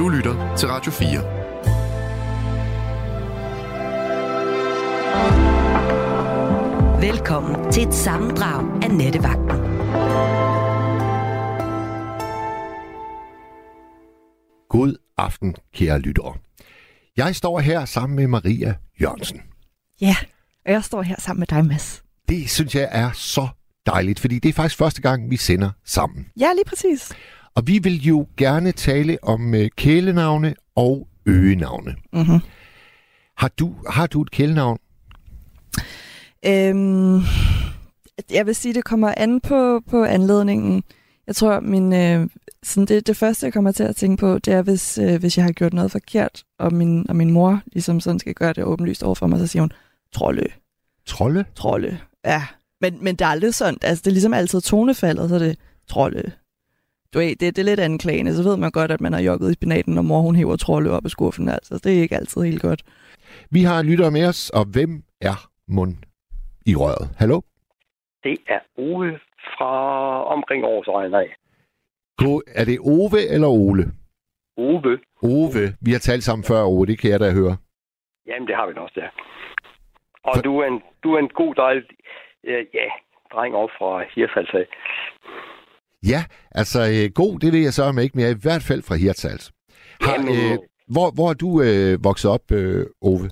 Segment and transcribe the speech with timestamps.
[0.00, 1.10] Du lytter til Radio 4.
[7.10, 9.48] Velkommen til et sammendrag af Nettevagten.
[14.68, 16.34] God aften, kære lyttere.
[17.16, 19.40] Jeg står her sammen med Maria Jørgensen.
[20.00, 20.16] Ja,
[20.66, 22.02] og jeg står her sammen med dig, Mads.
[22.28, 23.48] Det synes jeg er så
[23.86, 26.26] dejligt, fordi det er faktisk første gang, vi sender sammen.
[26.40, 27.12] Ja, lige præcis.
[27.54, 31.94] Og vi vil jo gerne tale om uh, kælenavne og øgenavne.
[32.12, 32.40] Mm-hmm.
[33.36, 34.78] Har, du, har du et kælenavn?
[36.46, 37.20] Øhm,
[38.30, 40.82] jeg vil sige, det kommer an på, på anledningen.
[41.26, 42.28] Jeg tror, min, øh,
[42.62, 45.36] sådan det, det første, jeg kommer til at tænke på, det er, hvis, øh, hvis
[45.36, 48.64] jeg har gjort noget forkert, og min, og min mor ligesom sådan skal gøre det
[48.64, 49.72] åbenlyst over for mig, så siger hun,
[50.12, 50.46] Trolle.
[51.06, 51.44] Trolle?
[51.54, 52.46] Trolle, ja.
[52.80, 53.78] Men, men det er aldrig sådan.
[53.82, 55.58] Altså, det er ligesom altid tonefaldet, så det
[55.88, 56.32] Trolle.
[57.14, 59.50] Du ved, det, det er lidt anklagende, så ved man godt, at man har jogget
[59.50, 61.48] i spinaten, når mor hun hæver Trolle op af skuffen.
[61.48, 62.82] Altså, det er ikke altid helt godt.
[63.50, 65.36] Vi har en lytter med os, og hvem er
[65.68, 65.94] mund
[66.66, 67.06] i røret?
[67.18, 67.40] Hallo?
[68.24, 69.18] Det er Ove
[69.56, 69.72] fra
[70.24, 71.36] omkring årsregn af.
[72.60, 73.84] Er det Ove eller Ole?
[74.56, 74.98] Ove.
[75.22, 75.64] Ove.
[75.86, 76.86] Vi har talt sammen før, Ove.
[76.86, 77.56] Det kan jeg da høre.
[78.26, 79.08] Jamen, det har vi også, ja.
[80.24, 80.42] Og For...
[80.42, 81.82] du, er en, du er en god dejlig,
[82.44, 82.88] øh, ja,
[83.32, 84.66] dreng op fra Hirtshals af.
[86.02, 86.20] Ja,
[86.60, 88.82] altså øh, god, det ved jeg så med ikke, men jeg er i hvert fald
[88.88, 89.52] fra Hirtshals.
[90.00, 90.56] Har, Jamen, øh,
[90.94, 93.28] hvor, hvor er du øh, vokset op, øh, Ove?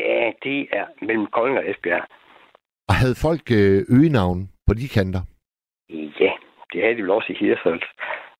[0.00, 2.04] Ja, det er mellem Kolding og Esbjerg.
[2.88, 5.22] Og havde folk øh, øgenavn på de kanter?
[6.20, 6.32] Ja,
[6.72, 7.88] det havde de vel også i Hirtshals.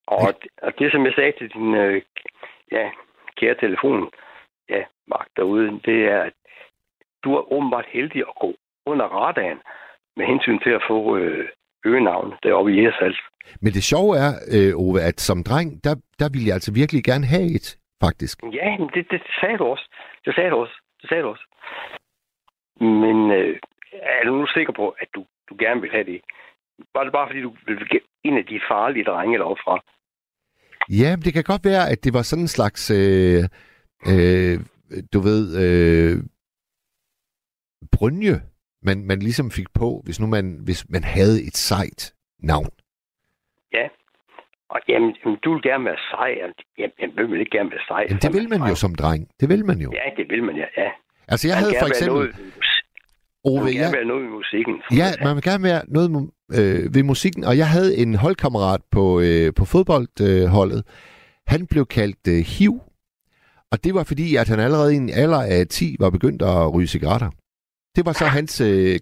[0.06, 0.66] Og, ja.
[0.66, 2.02] og det, som jeg sagde til din øh,
[2.72, 2.90] ja,
[3.36, 4.10] kære telefon,
[4.68, 6.36] ja, Mark derude, det er, at
[7.24, 8.54] du er åbenbart heldig at gå
[8.86, 9.60] under radaren
[10.16, 11.48] med hensyn til at få øh,
[11.84, 13.20] øgenavn deroppe i Hirtshals.
[13.60, 17.04] Men det sjove er, øh, Ove, at som dreng, der, der ville jeg altså virkelig
[17.04, 18.36] gerne have et, faktisk.
[18.42, 19.86] Ja, men det, det sagde du også.
[20.24, 20.76] Det sagde du også.
[21.00, 21.46] Det sagde du også.
[22.80, 23.58] Men øh,
[23.92, 26.20] er du nu sikker på, at du, du gerne vil have det?
[26.94, 27.52] Var det bare, fordi du
[27.92, 29.76] get en af de farlige drenge deroppe fra?
[30.90, 33.42] Ja, det kan godt være, at det var sådan en slags, øh,
[34.12, 34.56] øh,
[35.12, 36.16] du ved, øh,
[37.92, 38.36] brynje,
[38.82, 42.70] man, man ligesom fik på, hvis nu man, hvis man havde et sejt navn.
[43.72, 43.88] Ja,
[44.74, 46.30] og jamen, du vil gerne være sej.
[46.78, 48.02] Jamen, jeg vil ikke gerne være sej.
[48.08, 49.28] Jamen, det vil man jo som dreng.
[49.40, 49.90] Det vil man jo.
[50.00, 50.68] Ja, det vil man, ja.
[50.82, 50.90] ja.
[51.28, 52.18] Altså, jeg man havde for eksempel...
[52.18, 52.62] Noget,
[53.44, 54.74] Ove, man vil gerne ja, være noget i musikken.
[55.00, 57.44] Ja, man vil gerne være noget øh, ved musikken.
[57.44, 60.82] Og jeg havde en holdkammerat på, øh, på fodboldholdet.
[60.86, 60.92] Øh,
[61.46, 62.74] han blev kaldt øh, HIV.
[63.72, 66.74] Og det var fordi, at han allerede i en alder af 10 var begyndt at
[66.74, 67.30] ryge cigaretter.
[67.96, 68.98] Det var så hans øh,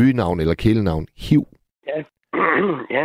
[0.00, 1.44] øgenavn eller kælenavn, HIV.
[1.86, 1.98] Ja.
[2.96, 3.04] ja.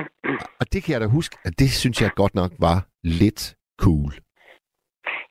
[0.60, 4.12] Og det kan jeg da huske, at det synes jeg godt nok var lidt cool.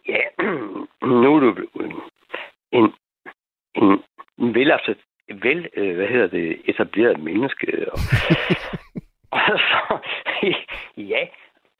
[0.08, 0.22] Ja,
[1.22, 1.50] nu er du
[1.80, 1.92] en,
[2.72, 2.86] en,
[4.38, 4.94] en vel, altså,
[5.28, 7.92] vel øh, hvad hedder det, etableret menneske.
[7.92, 7.98] Og,
[9.36, 9.40] og
[9.70, 9.98] så,
[11.12, 11.26] ja,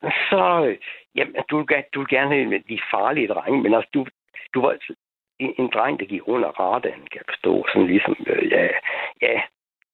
[0.03, 0.77] så,
[1.15, 4.07] jamen, du, du vil gerne have de farlige drenge, men altså, du,
[4.55, 4.77] du var
[5.39, 7.65] en, en dreng, der gik under radaren, kan jeg forstå.
[7.69, 8.69] Sådan ligesom, øh, ja,
[9.23, 9.41] ja.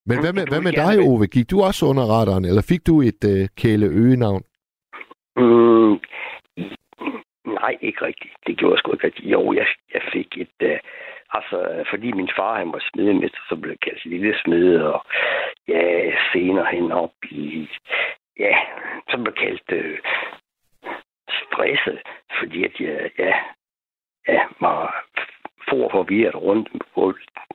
[0.07, 1.27] Men hvad med, hvad med dig, Ove?
[1.27, 4.43] Gik du også under radaren, eller fik du et øh, kæle øgenavn?
[5.37, 5.95] Mm,
[7.59, 8.35] nej, ikke rigtigt.
[8.47, 9.31] Det gjorde jeg sgu ikke rigtigt.
[9.33, 10.59] Jo, jeg, jeg fik et...
[10.61, 10.79] Øh,
[11.31, 15.05] altså, fordi min far han var smedemester, så blev jeg kaldt lille smed, og
[15.69, 15.83] ja,
[16.33, 17.69] senere hen op i...
[18.39, 18.55] Ja,
[19.11, 19.99] så blev jeg kaldt øh,
[21.41, 21.99] stresset,
[22.39, 23.35] fordi at jeg, ja,
[24.29, 25.05] ja, var
[25.73, 27.03] for forvirret rundt på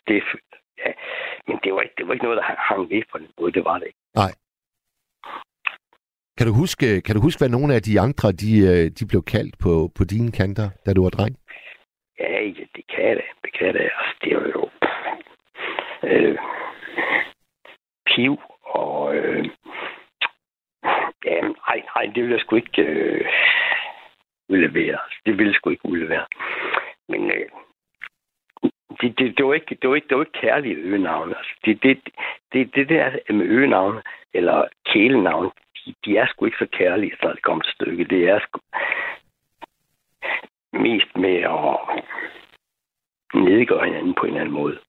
[0.07, 0.23] det.
[0.77, 0.91] Ja.
[1.47, 3.51] Men det var, ikke, det var ikke noget, der hang ved på den måde.
[3.51, 3.99] Det var det ikke.
[4.15, 4.31] Nej.
[6.37, 9.23] Kan du huske, kan du huske hvad nogle af de andre de, øh, de blev
[9.23, 11.35] kaldt på, på dine kanter, da du var dreng?
[12.19, 12.27] Ja,
[12.75, 13.25] det kan jeg da.
[13.43, 13.79] Det kan jeg da.
[13.79, 14.69] Altså, det var jo...
[16.03, 16.37] Øh,
[18.05, 19.15] piv og...
[19.15, 19.45] Øh,
[21.25, 23.25] ja, nej, nej, det ville jeg sgu ikke øh,
[24.49, 24.99] udlevere.
[25.25, 26.25] Det ville jeg sgu ikke udlevere.
[27.09, 27.49] Men øh,
[29.01, 31.37] det, det, det, var ikke, det, var ikke, det var ikke kærlige øgenavne.
[31.37, 32.09] Altså, det, det,
[32.53, 34.01] det, det der med øgenavne,
[34.33, 38.09] eller kælenavne, de, de er sgu ikke så kærlige, når det kommer til stykket.
[38.09, 38.59] Det er sgu
[40.73, 42.03] mest med at
[43.33, 44.79] nedgøre hinanden på en eller anden måde.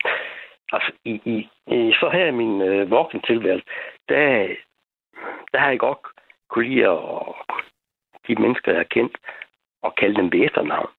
[0.72, 1.36] Altså, i, i,
[1.74, 3.66] i så her i min øh, voksne tilværelse,
[4.08, 4.48] der,
[5.52, 5.98] der har jeg godt
[6.48, 7.34] kunne lide at
[8.28, 9.16] de mennesker, jeg har kendt,
[9.82, 10.90] og kalde dem ved efternavn.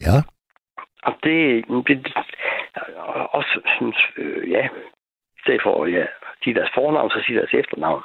[0.00, 0.33] Ja.
[1.04, 2.14] Og det, det
[3.38, 4.68] også synes, øh, ja,
[5.36, 6.06] i stedet for at ja,
[6.42, 8.02] sige deres fornavn, så sige deres efternavn.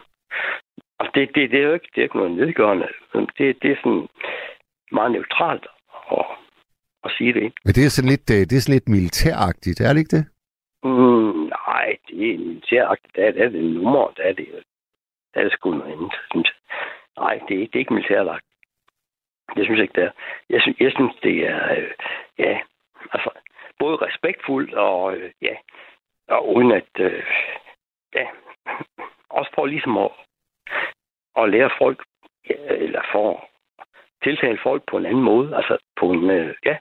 [1.00, 2.88] Og det, det, det er jo ikke, det er ikke noget nedgørende.
[3.38, 4.08] Det, det er sådan,
[4.92, 5.68] meget neutralt
[6.12, 6.26] at,
[7.04, 7.54] at sige det.
[7.66, 10.26] Men det er sådan lidt, øh, det er sådan lidt militæragtigt, er det ikke det?
[10.84, 13.16] Mm, nej, det er militæragtigt.
[13.16, 14.48] Der, er- der er det nummer, der er det,
[15.34, 16.60] der er det sgu noget andet, synes jeg.
[17.24, 18.46] Nej, det er, det er ikke militærlagt.
[19.56, 20.12] Jeg synes ikke, det er.
[20.50, 21.92] Jeg synes, jeg synes det er, øh,
[22.40, 22.60] ja,
[23.14, 23.30] altså,
[23.80, 25.56] både respektfuldt og, øh, ja,
[26.30, 27.24] og uden at, øh,
[28.16, 28.26] ja,
[29.30, 30.12] også for ligesom at,
[31.40, 32.00] at lære folk,
[32.50, 33.50] ja, eller for
[34.24, 36.76] tiltale folk på en anden måde, altså på en, øh, ja,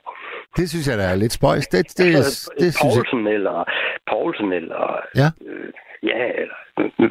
[0.57, 1.67] Det synes jeg, der er lidt spøjs.
[1.67, 3.03] Det, det, det, altså, det synes jeg...
[3.03, 3.63] Poulsen eller
[4.11, 4.81] Poulsen eller
[5.15, 5.29] Ja.
[5.47, 5.73] øh,
[6.03, 7.09] ja eller øh, øh,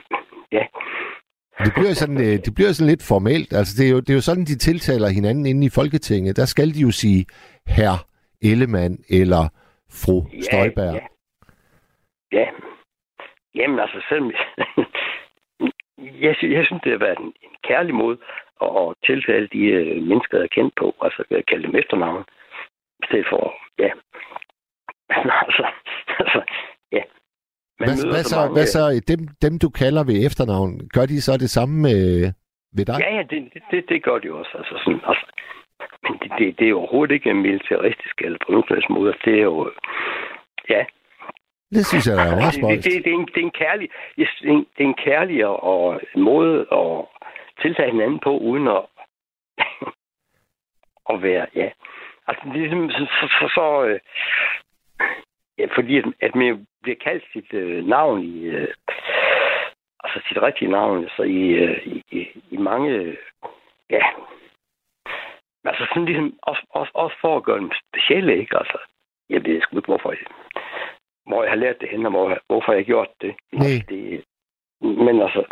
[0.52, 0.64] ja
[1.64, 3.52] Det bliver, sådan, øh, det bliver sådan lidt formelt.
[3.52, 6.36] Altså, det er, jo, det er jo sådan, de tiltaler hinanden inde i Folketinget.
[6.36, 7.26] Der skal de jo sige
[7.66, 8.07] herr
[8.42, 9.42] Ellemann eller
[9.90, 10.94] fru ja, Støjberg.
[10.94, 11.06] Ja.
[12.38, 12.46] ja.
[13.54, 14.24] Jamen altså selv
[15.98, 18.18] jeg, jeg synes det har været en, en kærlig måde
[18.62, 22.24] at, at tiltale de øh, mennesker, jeg er kendt på, altså at kalde dem efternavn,
[23.02, 23.90] i stedet for, ja.
[25.08, 25.64] Men altså,
[26.18, 26.40] altså
[26.92, 27.02] ja.
[27.80, 31.06] Man Hvad, hvad, så så, mange- hvad så, dem, dem du kalder ved efternavn, gør
[31.06, 32.32] de så det samme med,
[32.76, 32.98] ved dig?
[33.00, 33.38] Ja, ja, det,
[33.70, 34.52] det- det, gør de også.
[34.60, 35.26] Altså, sådan, altså,
[36.02, 39.14] men det, det, det er overhovedet ikke militaristisk eller på nogen måde.
[39.24, 39.72] Det er jo...
[40.68, 40.84] Ja.
[41.70, 43.50] Det synes jeg, der er meget det, det, det, det, er en, det er en
[43.50, 47.04] kærlig, det er en, det er en kærlig og, måde at
[47.62, 48.82] tiltage hinanden på, uden at,
[51.12, 51.70] at være, ja.
[52.28, 54.00] Altså, det er ligesom så, så, så, så øh,
[55.58, 58.68] ja, fordi at, at man bliver kaldt sit øh, navn i, øh,
[60.04, 63.16] altså sit rigtige navn, altså i, øh, i, i, mange,
[63.90, 64.02] ja,
[65.64, 68.58] altså sådan ligesom, også, også, også for at gøre dem specielle, ikke?
[68.58, 68.78] Altså,
[69.28, 70.18] jeg ved sgu ikke, hvorfor jeg,
[71.26, 73.34] hvor jeg har lært det hen, og hvor, hvorfor jeg har gjort det.
[73.52, 73.82] Nej.
[73.88, 74.24] det
[74.80, 75.44] men altså,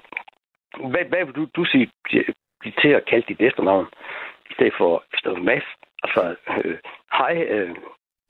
[0.90, 1.90] hvad, hvad vil du, du sige
[2.80, 3.86] til at kalde dit efternavn,
[4.50, 5.64] i stedet for, i stedet for Mads?
[6.02, 6.78] Altså, øh,
[7.12, 7.76] hej, øh,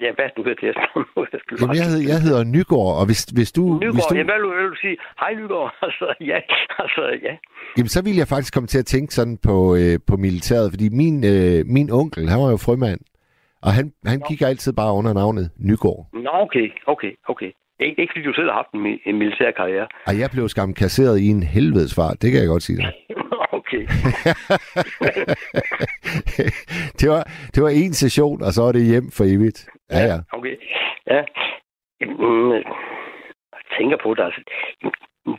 [0.04, 0.72] ja, hvad du hedder til
[1.42, 3.62] skulle Jamen, jeg, hedder, jeg hedder Nygaard, og hvis, hvis du...
[3.78, 4.96] hvis Nygaard, du ja, hvad vil du, sige?
[5.20, 5.70] Hej, Nygaard.
[5.86, 6.38] Altså, ja,
[6.82, 7.34] altså, ja.
[7.76, 10.88] Jamen, så ville jeg faktisk komme til at tænke sådan på, øh, på militæret, fordi
[11.02, 13.00] min, øh, min onkel, han var jo frømand,
[13.66, 16.00] og han, han gik altid bare under navnet Nygaard.
[16.12, 17.50] Nå, okay, okay, okay.
[17.80, 19.86] Ikke, ikke fordi du selv har haft en, en militær karriere.
[20.06, 22.92] Og jeg blev skam kasseret i en helvedes far, det kan jeg godt sige dig.
[23.58, 23.82] okay.
[27.00, 27.22] det, var,
[27.54, 29.68] det var en session, og så var det hjem for evigt.
[29.90, 30.18] Ja, ja.
[30.32, 30.56] Okay.
[31.06, 31.24] Ja.
[32.00, 32.64] Jamen, øh,
[33.54, 34.40] jeg tænker på det, altså.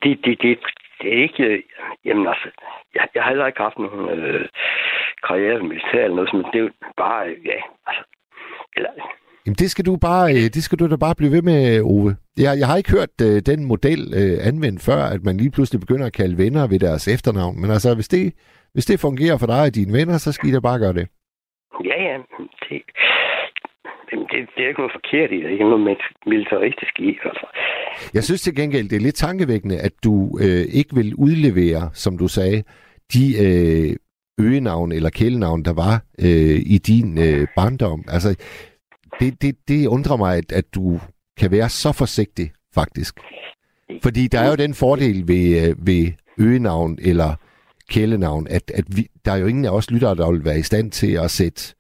[0.04, 0.60] Det, det, det,
[1.02, 1.44] det er ikke...
[1.44, 1.64] øh,
[2.06, 2.50] Jamen, altså,
[2.96, 4.50] jeg, jeg har heller ikke haft nogen øh,
[5.28, 8.04] karriere i militær eller noget, men det er jo bare, øh, ja, altså...
[8.78, 8.90] Eller,
[9.46, 12.16] Jamen, det skal du bare, det skal du da bare blive ved med, Ove.
[12.38, 15.80] Jeg, jeg har ikke hørt øh, den model øh, anvendt før, at man lige pludselig
[15.82, 17.62] begynder at kalde venner ved deres efternavn.
[17.62, 18.34] Men altså, hvis det,
[18.74, 21.08] hvis det fungerer for dig og dine venner, så skal I da bare gøre det.
[21.90, 22.18] ja, ja,
[22.70, 22.82] det,
[24.12, 25.44] jamen, det, det er ikke noget forkert i det.
[25.44, 27.10] Det er ikke noget militaristisk i.
[27.30, 27.46] Altså.
[28.14, 32.18] Jeg synes til gengæld, det er lidt tankevækkende, at du øh, ikke vil udlevere, som
[32.18, 32.64] du sagde,
[33.14, 33.96] de øh,
[34.40, 38.04] øgenavn eller kælenavn, der var øh, i din øh, barndom.
[38.08, 38.30] Altså,
[39.20, 41.00] det, det, det undrer mig, at, at du
[41.40, 43.20] kan være så forsigtig, faktisk.
[44.04, 47.36] Fordi der er jo den fordel ved, øh, ved øgenavn eller
[47.90, 50.62] kælenavn, at, at vi, der er jo ingen af os lyttere, der vil være i
[50.62, 51.76] stand til at sætte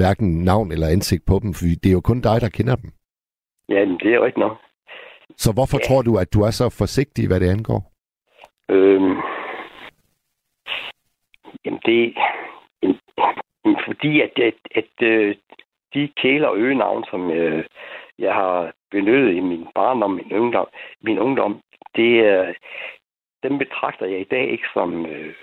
[0.00, 2.90] hverken navn eller ansigt på dem, fordi det er jo kun dig, der kender dem.
[3.68, 4.56] Ja, det er rigtigt nok.
[5.36, 5.84] Så hvorfor Ja.
[5.86, 7.80] tror du, at du er så forsigtig, hvad det angår?
[8.74, 9.14] Øhm,
[11.64, 12.14] jamen, det
[12.82, 15.36] jamen, fordi, at, at, at øh,
[15.94, 17.64] de kæler og øgenavn, som øh,
[18.18, 20.68] jeg har benyttet i min barndom, min ungdom,
[21.02, 21.60] min ungdom
[21.96, 22.54] det, er
[23.42, 25.34] dem betragter jeg i dag ikke som, øh,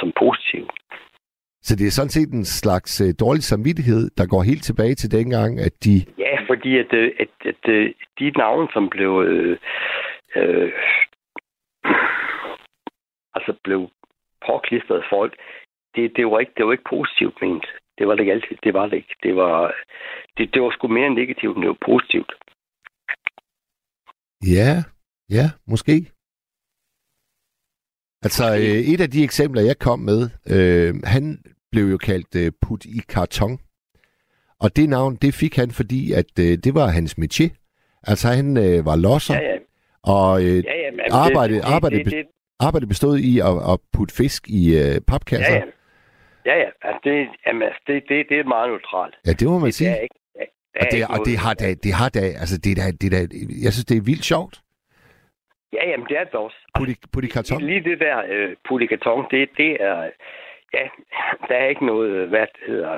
[0.00, 0.68] som positive.
[1.62, 5.10] Så det er sådan set en slags øh, dårlig samvittighed, der går helt tilbage til
[5.10, 5.94] dengang, at de...
[6.18, 9.58] Ja, fordi at, øh, at, at, at de navne, som blev øh,
[10.36, 10.72] øh,
[13.34, 13.80] altså blev
[14.46, 15.32] påklistret folk,
[15.94, 17.66] det, det, var ikke, det var ikke positivt ment.
[17.98, 18.56] Det var det ikke altid.
[18.64, 19.14] Det var det ikke.
[19.22, 19.74] Det var,
[20.36, 22.32] det, det var sgu mere negativt, end det var positivt.
[24.56, 24.72] Ja,
[25.30, 25.92] ja, måske.
[28.22, 28.60] Altså, øh,
[28.92, 31.38] et af de eksempler, jeg kom med, øh, han
[31.72, 33.58] blev jo kaldt øh, put i karton.
[34.60, 37.48] Og det navn, det fik han, fordi at øh, det var hans métier.
[38.06, 39.56] Altså, han øh, var losser, Ja, ja.
[40.02, 42.24] og øh, ja, ja men Arbejde- det, det, det, det,
[42.60, 45.52] arbejdet bestod i at, at putte fisk i øh, papkasser.
[45.54, 45.64] ja, ja.
[46.46, 46.68] Ja, ja.
[46.82, 49.14] Altså, det, jamen, altså, det, det, det er meget neutralt.
[49.26, 49.90] ja, det må man Det, sige.
[49.90, 52.20] det er ikke, ja, der Og er det, og det har da, det har da,
[52.20, 53.26] altså det er da, det er da,
[53.64, 54.60] jeg synes, det er vildt sjovt.
[55.72, 56.56] Ja, jamen, det er det også.
[56.78, 57.62] Put i, put i karton.
[57.62, 60.10] Lige det der øh, putte i karton, det, det er...
[60.74, 60.88] Ja,
[61.48, 62.90] der er ikke noget, hvad det hedder...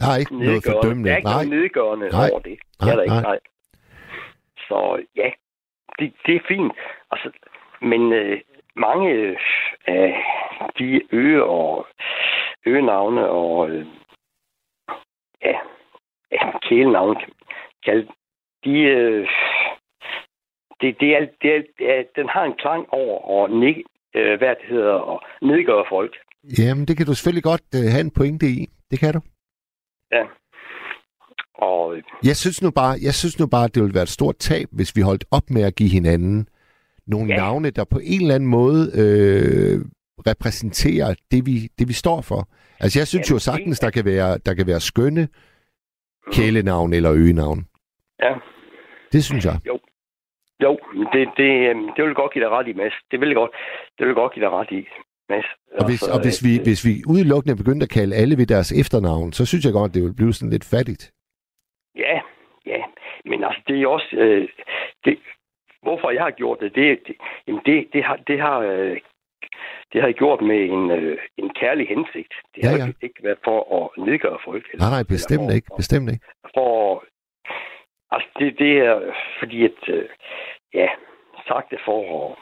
[0.00, 1.08] Der er ikke noget fordømmende.
[1.08, 1.44] Der er ikke nej.
[1.44, 2.30] noget nedgørende Nej.
[2.30, 2.58] over det.
[2.58, 3.22] Det Nej, er der ikke, nej.
[3.22, 3.38] nej.
[4.68, 5.30] Så ja,
[5.98, 6.72] det, det er fint.
[7.10, 7.30] Altså,
[7.80, 8.40] men øh,
[8.76, 9.36] mange øh,
[9.86, 10.22] af
[10.78, 11.86] de øge og
[12.66, 13.86] øgenavne og øh,
[15.44, 15.58] ja,
[16.62, 17.20] kælenavne,
[17.84, 18.14] kalde det,
[18.64, 19.28] de, øh,
[20.82, 23.76] det, det, er, det, er, den har en klang over og nig,
[24.16, 26.14] øh, hvad det hedder, og nedgøre folk.
[26.58, 28.68] Jamen, det kan du selvfølgelig godt uh, have en pointe i.
[28.90, 29.20] Det kan du.
[30.12, 30.22] Ja.
[31.54, 34.36] Og øh, Jeg synes nu bare, jeg synes nu bare, det ville være et stort
[34.36, 36.48] tab, hvis vi holdt op med at give hinanden
[37.06, 37.34] nogle ja.
[37.34, 37.40] Ja.
[37.40, 39.80] navne, der på en eller anden måde øh,
[40.26, 42.48] repræsenterer det vi, det, vi står for.
[42.80, 45.28] Altså, jeg synes Jamen, jo sagtens, der kan være, der kan være skønne
[46.32, 47.66] kælenavn eller øgenavn.
[48.22, 48.34] ja,
[49.12, 49.58] Det synes jeg.
[49.66, 49.78] jo,
[51.14, 52.92] det, det, øh, det vil godt give dig ret i, Mads.
[53.10, 53.50] Det vil jeg godt,
[53.98, 54.80] det vil godt give dig ret i,
[55.28, 55.44] Mads.
[55.78, 58.46] Og hvis, Altså, og hvis, vi, øh, hvis vi udelukkende begyndte at kalde alle ved
[58.46, 61.02] deres efternavn, så synes jeg godt, det ville blive sådan lidt fattigt.
[62.04, 62.16] Ja,
[62.66, 62.80] ja.
[63.24, 64.10] Men altså, det er også...
[64.24, 64.48] Øh,
[65.04, 65.18] det,
[65.82, 67.16] hvorfor jeg har gjort det, det, det,
[67.46, 68.16] jamen det, det har...
[68.16, 69.00] Det har øh,
[69.92, 72.32] det har jeg gjort med en, øh, en kærlig hensigt.
[72.54, 72.86] Det Ja, har ja.
[72.86, 74.64] ikke- ikke været for at nedgøre folk.
[74.72, 75.66] Eller, Nej, nej, bestemt eller ikke.
[75.70, 76.24] for, Bestemt ikke.
[76.54, 77.04] For,
[78.14, 78.94] altså, det, det er
[79.38, 79.78] fordi, at...
[79.88, 80.08] Øh,
[80.74, 80.88] ja,
[81.48, 82.36] sagt det for at...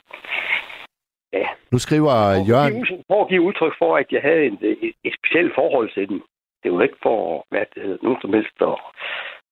[1.32, 2.72] Ja, Nu skriver for, Jørgen...
[2.72, 6.08] give, for at give udtryk for, at jeg havde en, et, et specielt forhold til
[6.08, 6.22] den.
[6.62, 8.78] Det var ikke for, hvad det hedder, nogen som helst, og,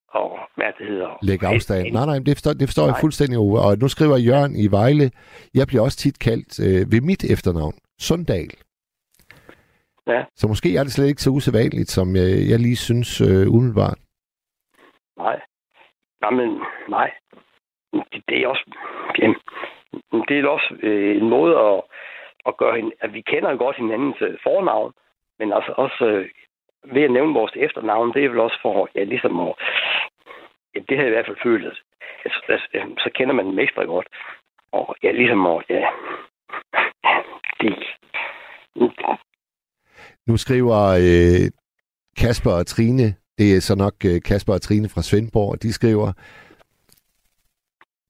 [0.08, 1.18] og hvad det hedder.
[1.22, 1.92] Lægge afstand.
[1.92, 3.00] Nej, nej, det forstår, det forstår jeg Nej.
[3.00, 3.58] fuldstændig, Ove.
[3.66, 5.10] Og nu skriver Jørgen i Vejle,
[5.54, 8.50] jeg bliver også tit kaldt øh, ved mit efternavn, Sundal.
[10.06, 10.24] Ja.
[10.36, 13.98] Så måske er det slet ikke så usædvanligt, som øh, jeg lige synes øh, umiddelbart.
[15.18, 15.36] Nej.
[16.22, 16.48] Nej, men
[16.88, 17.10] nej.
[17.92, 18.64] Det, det er også...
[19.18, 19.36] Jamen,
[20.28, 21.82] det er også øh, en måde at,
[22.46, 22.92] at gøre hende...
[23.00, 24.92] At vi kender jo godt hinandens øh, fornavn,
[25.38, 26.28] men altså også øh,
[26.94, 29.54] ved at nævne vores efternavn, det er vel også for, ja, ligesom at...
[30.74, 31.82] Ja, det har jeg i hvert fald følt, at,
[32.24, 34.06] at, at, at så kender man dem ekstra godt.
[34.72, 35.86] Og ja, ligesom at, ja...
[37.60, 37.74] Det,
[40.26, 40.78] Nu skriver
[41.08, 41.50] øh,
[42.20, 46.12] Kasper og Trine, det er så nok øh, Kasper og Trine fra Svendborg, de skriver,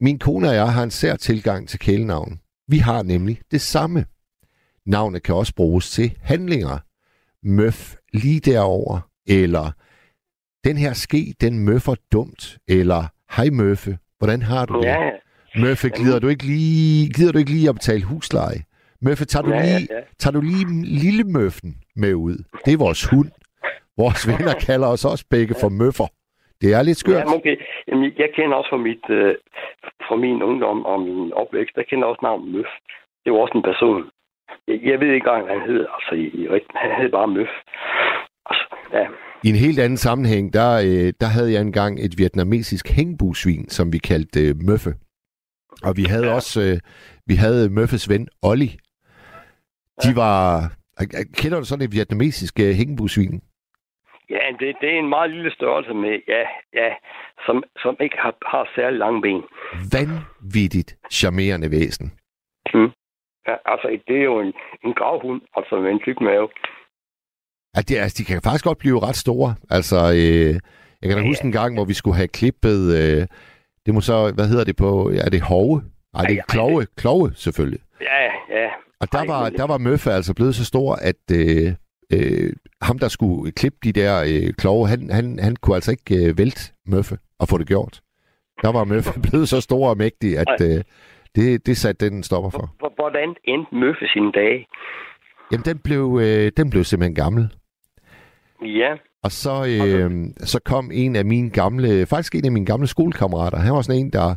[0.01, 2.41] min kone og jeg har en sær tilgang til kælenavn.
[2.69, 4.05] Vi har nemlig det samme.
[4.87, 6.79] Navnet kan også bruges til handlinger.
[7.43, 9.71] Møf lige derover, eller
[10.65, 13.05] den her ske, den møffer dumt, eller
[13.37, 14.85] hej Møffe, hvordan har du det?
[14.87, 15.11] ja,
[15.57, 18.65] Møffe, gider du ikke lige, gider du ikke lige at betale husleje?
[19.01, 20.01] Møffe, tager du ja, lige, ja.
[20.19, 22.45] tager du lige lille møffen med ud?
[22.65, 23.31] Det er vores hund.
[23.97, 26.07] Vores venner kalder os også begge for møffer.
[26.63, 27.17] Det er lidt skørt.
[27.27, 27.57] Ja, okay.
[27.89, 29.35] Jamen, jeg kender også fra, mit, øh,
[30.09, 32.71] fra min ungdom og min opvækst, der kender også navnet Møf.
[33.25, 34.03] Det var også en person.
[34.69, 35.81] Jeg, jeg ved ikke engang, hvad han hed.
[35.97, 36.43] Altså, i, i,
[36.85, 37.53] han hed bare Møf.
[38.51, 39.05] Altså, ja.
[39.45, 43.93] I en helt anden sammenhæng, der, øh, der havde jeg engang et vietnamesisk hængebusvin, som
[43.93, 44.93] vi kaldte øh, Møffe.
[45.85, 46.35] Og vi havde Ja.
[46.35, 46.79] også øh,
[47.27, 48.71] vi havde Møffes ven, Olli.
[50.05, 50.39] De var...
[51.01, 53.41] øh, Kender du sådan et vietnamesisk øh, hængebusvin?
[54.31, 56.45] Ja, det, det er en meget lille størrelse med, ja,
[56.81, 56.91] ja,
[57.47, 59.43] som, som ikke har, har særlig lange ben.
[59.93, 62.13] Vanvittigt charmerende væsen.
[63.49, 64.53] Ja, altså, det er jo en,
[64.85, 66.49] en gravhund, altså med en tyk mave.
[67.77, 69.55] Ja, det, altså, de kan faktisk godt blive ret store.
[69.71, 70.55] Altså, øh,
[71.01, 72.81] jeg kan da Ja, huske en gang, hvor vi skulle have klippet...
[73.01, 73.27] Øh,
[73.87, 74.33] det må så...
[74.35, 75.11] Hvad hedder det på...
[75.25, 75.83] Er det hove?
[76.15, 76.87] Nej, det er ej, klove.
[76.97, 77.81] Klove, selvfølgelig.
[78.01, 78.23] Ja,
[78.59, 78.69] ja.
[79.01, 81.73] Og der var, der var Møffe altså blevet så stor, at øh,
[82.13, 86.29] øh, ham, der skulle klippe de der øh, klove, han, han, han kunne altså ikke
[86.29, 88.01] øh, vælte Møffe og få det gjort.
[88.63, 90.85] Der var Møffe blevet så stor og mægtig, at øh,
[91.35, 92.91] det, det satte den en stopper for.
[92.97, 94.67] Hvordan endte Møffe sine dage?
[95.53, 97.55] Jamen, den blev, øh, den blev simpelthen gammel.
[98.63, 98.91] Ja,
[99.23, 103.59] Og så, øh, så kom en af mine gamle, faktisk en af mine gamle skolekammerater.
[103.59, 104.35] Han var sådan en, der,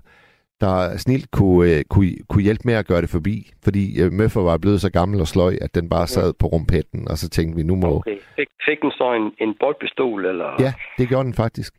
[0.62, 3.52] der snilt kunne, øh, kunne, kunne hjælpe med at gøre det forbi.
[3.64, 7.08] Fordi øh, Møffer var blevet så gammel og sløj, at den bare sad på rumpetten.
[7.08, 7.96] Og så tænkte vi, nu må...
[7.96, 8.12] okay.
[8.36, 10.50] Fik, fik den så en, en boldpistol, eller?
[10.60, 11.74] Ja, det gjorde den faktisk.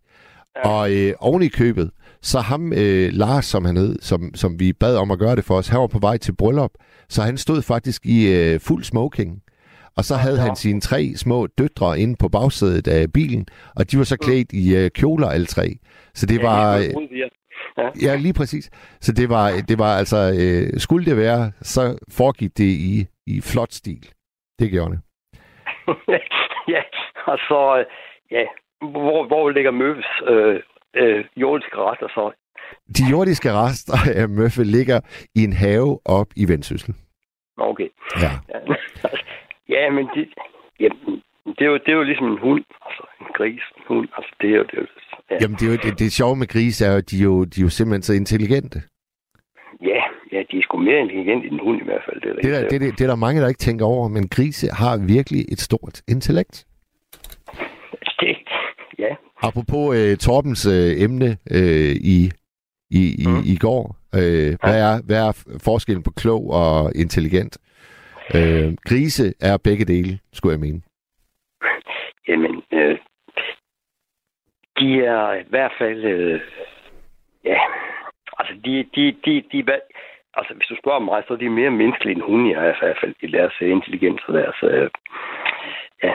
[0.56, 0.70] Ja.
[0.70, 1.90] Og øh, oven i købet,
[2.22, 5.44] så ham, øh, Lars, som han hed, som, som vi bad om at gøre det
[5.44, 6.70] for os, han var på vej til bryllup,
[7.08, 9.42] så han stod faktisk i øh, fuld smoking.
[9.96, 10.42] Og så havde Ja.
[10.42, 13.46] han sine tre små døtre inde på bagsædet af bilen,
[13.76, 15.76] og de var så klædt i øh, kjoler alle tre.
[16.14, 16.76] Så det Ja, var...
[16.76, 16.84] Øh,
[17.78, 17.88] Ja.
[18.02, 18.70] ja, lige præcis.
[19.00, 20.16] Så det var, det var altså...
[20.42, 21.82] Øh, skulle det være, så
[22.18, 24.04] foregik det i, i flot stil.
[24.58, 25.00] Det gjorde det.
[26.74, 26.82] ja,
[27.26, 27.84] og så, øh,
[28.30, 28.44] ja,
[28.90, 30.60] hvor, hvor ligger Møffes øh,
[30.96, 32.32] øh, jordiske rester så?
[32.98, 35.00] De jordiske rester af Møffe ligger
[35.34, 36.94] i en have op i Vendsyssel.
[37.56, 37.88] Okay.
[38.22, 38.30] Ja.
[39.68, 40.28] Ja, men det,
[40.80, 40.88] ja,
[41.58, 44.08] det, er jo, det er jo ligesom en hund, altså en gris, hund.
[44.16, 44.88] Altså, det er jo det.
[45.32, 45.36] Ja.
[45.40, 47.44] Jamen, det, er jo, det, det sjove med gris er jo, at de er jo,
[47.44, 48.78] de er jo simpelthen så intelligente.
[49.82, 52.20] Ja, ja, de er sgu mere intelligente end hund i hvert fald.
[52.20, 54.28] Det er, det, er, det, det, det er der mange, der ikke tænker over, men
[54.28, 56.66] grise har virkelig et stort intellekt.
[58.20, 58.36] Det,
[58.98, 59.14] ja.
[59.42, 62.30] Apropos uh, Torbens uh, emne uh, i,
[62.90, 63.42] i, i, mm.
[63.46, 63.96] i går.
[64.16, 65.32] Uh, hvad, er, hvad er
[65.64, 67.58] forskellen på klog og intelligent?
[68.34, 70.80] Uh, grise er begge dele, skulle jeg mene.
[72.28, 72.98] Jamen, øh,
[74.82, 76.00] de er i hvert fald...
[76.04, 76.40] Øh,
[77.44, 77.58] ja,
[78.38, 79.80] altså de, de, de, de, de,
[80.38, 83.00] altså hvis du spørger mig, så er de mere menneskelige end hunde, er i hvert
[83.02, 84.58] fald i deres intelligens og deres...
[84.62, 84.88] Øh,
[86.06, 86.14] ja,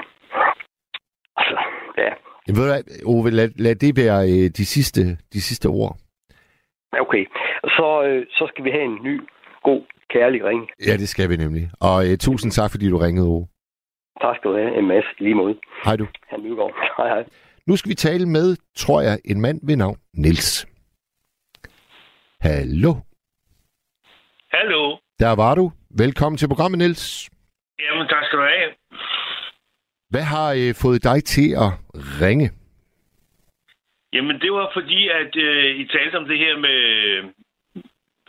[1.39, 1.57] altså,
[1.97, 2.11] ja.
[2.47, 5.01] Jeg ved du Ove, lad, lad det være øh, de, sidste,
[5.33, 5.93] de sidste ord.
[7.05, 7.25] Okay,
[7.77, 9.21] så, øh, så skal vi have en ny,
[9.63, 10.69] god, kærlig ring.
[10.87, 11.69] Ja, det skal vi nemlig.
[11.81, 13.47] Og øh, tusind tak, fordi du ringede, Ove.
[14.21, 15.55] Tak skal du have, MS, lige mod.
[15.85, 16.07] Hej du.
[16.27, 16.39] Han
[16.97, 17.23] Hej, hej.
[17.67, 20.67] Nu skal vi tale med, tror jeg, en mand ved navn Nils.
[22.41, 22.91] Hallo.
[24.51, 24.97] Hallo.
[25.19, 25.71] Der var du.
[25.97, 27.29] Velkommen til programmet, Nils.
[27.79, 28.71] Jamen, tak skal du have.
[30.09, 31.71] Hvad har øh, fået dig til at
[32.21, 32.47] ringe?
[34.13, 36.79] Jamen, det var fordi, at øh, I talte om det her med,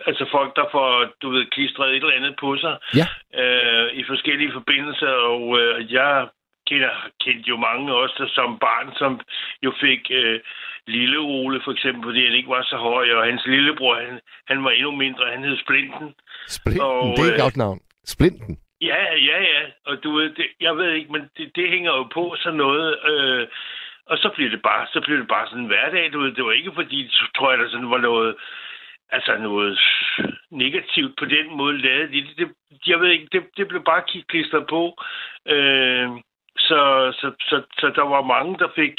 [0.07, 0.89] altså folk, der får,
[1.23, 3.07] du ved, klistret et eller andet på sig ja.
[3.41, 6.29] øh, i forskellige forbindelser, og øh, jeg
[6.69, 6.95] kender,
[7.25, 9.21] kendt jo mange også der som barn, som
[9.65, 10.41] jo fik øh,
[10.87, 14.21] lille Ole, for eksempel, fordi han ikke var så høj, og hans lillebror, han,
[14.51, 16.15] han var endnu mindre, han hed Splinten.
[16.49, 17.81] Splinten, og, det er et øh, godt navn.
[18.05, 18.59] Splinten.
[18.81, 22.05] Ja, ja, ja, og du ved, det, jeg ved ikke, men det, det hænger jo
[22.15, 23.47] på sådan noget, øh,
[24.07, 26.45] og så bliver det bare, så bliver det bare sådan en hverdag, du ved, det
[26.45, 28.37] var ikke fordi, tror jeg, der sådan var noget,
[29.11, 29.79] altså noget
[30.51, 32.11] negativt på den måde lavet.
[32.13, 32.49] Det, det,
[32.87, 35.03] jeg ved ikke, det, det blev bare klistret på.
[35.47, 36.09] Øh,
[36.59, 38.95] så, så, så, så der var mange, der fik,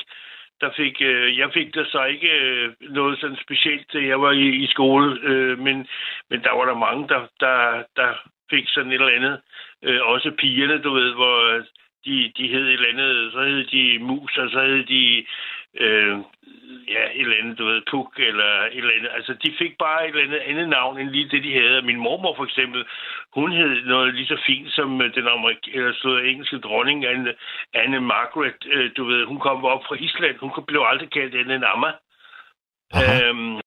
[0.62, 4.32] der fik, øh, jeg fik der så ikke øh, noget sådan specielt, da jeg var
[4.32, 5.88] i, i skole, øh, men,
[6.30, 8.14] men der var der mange, der, der, der
[8.50, 9.42] fik sådan et eller andet.
[9.84, 11.64] Øh, også pigerne, du ved, hvor øh,
[12.06, 15.26] de, de hed et eller andet, så hed de mus, og så hed de
[15.78, 16.18] øh,
[16.88, 19.12] ja, et eller andet, du ved, Puk eller et eller andet.
[19.14, 21.82] Altså, de fik bare et eller andet andet navn, end lige det, de havde.
[21.82, 22.86] Min mormor, for eksempel,
[23.34, 27.34] hun hed noget lige så fint som øh, den amerik- eller stod engelske dronning, Anne,
[27.74, 30.38] Anne Margaret, øh, du ved, hun kom op fra Island.
[30.38, 31.92] Hun blev aldrig kaldt Anne Amma.
[32.96, 33.60] Øhm,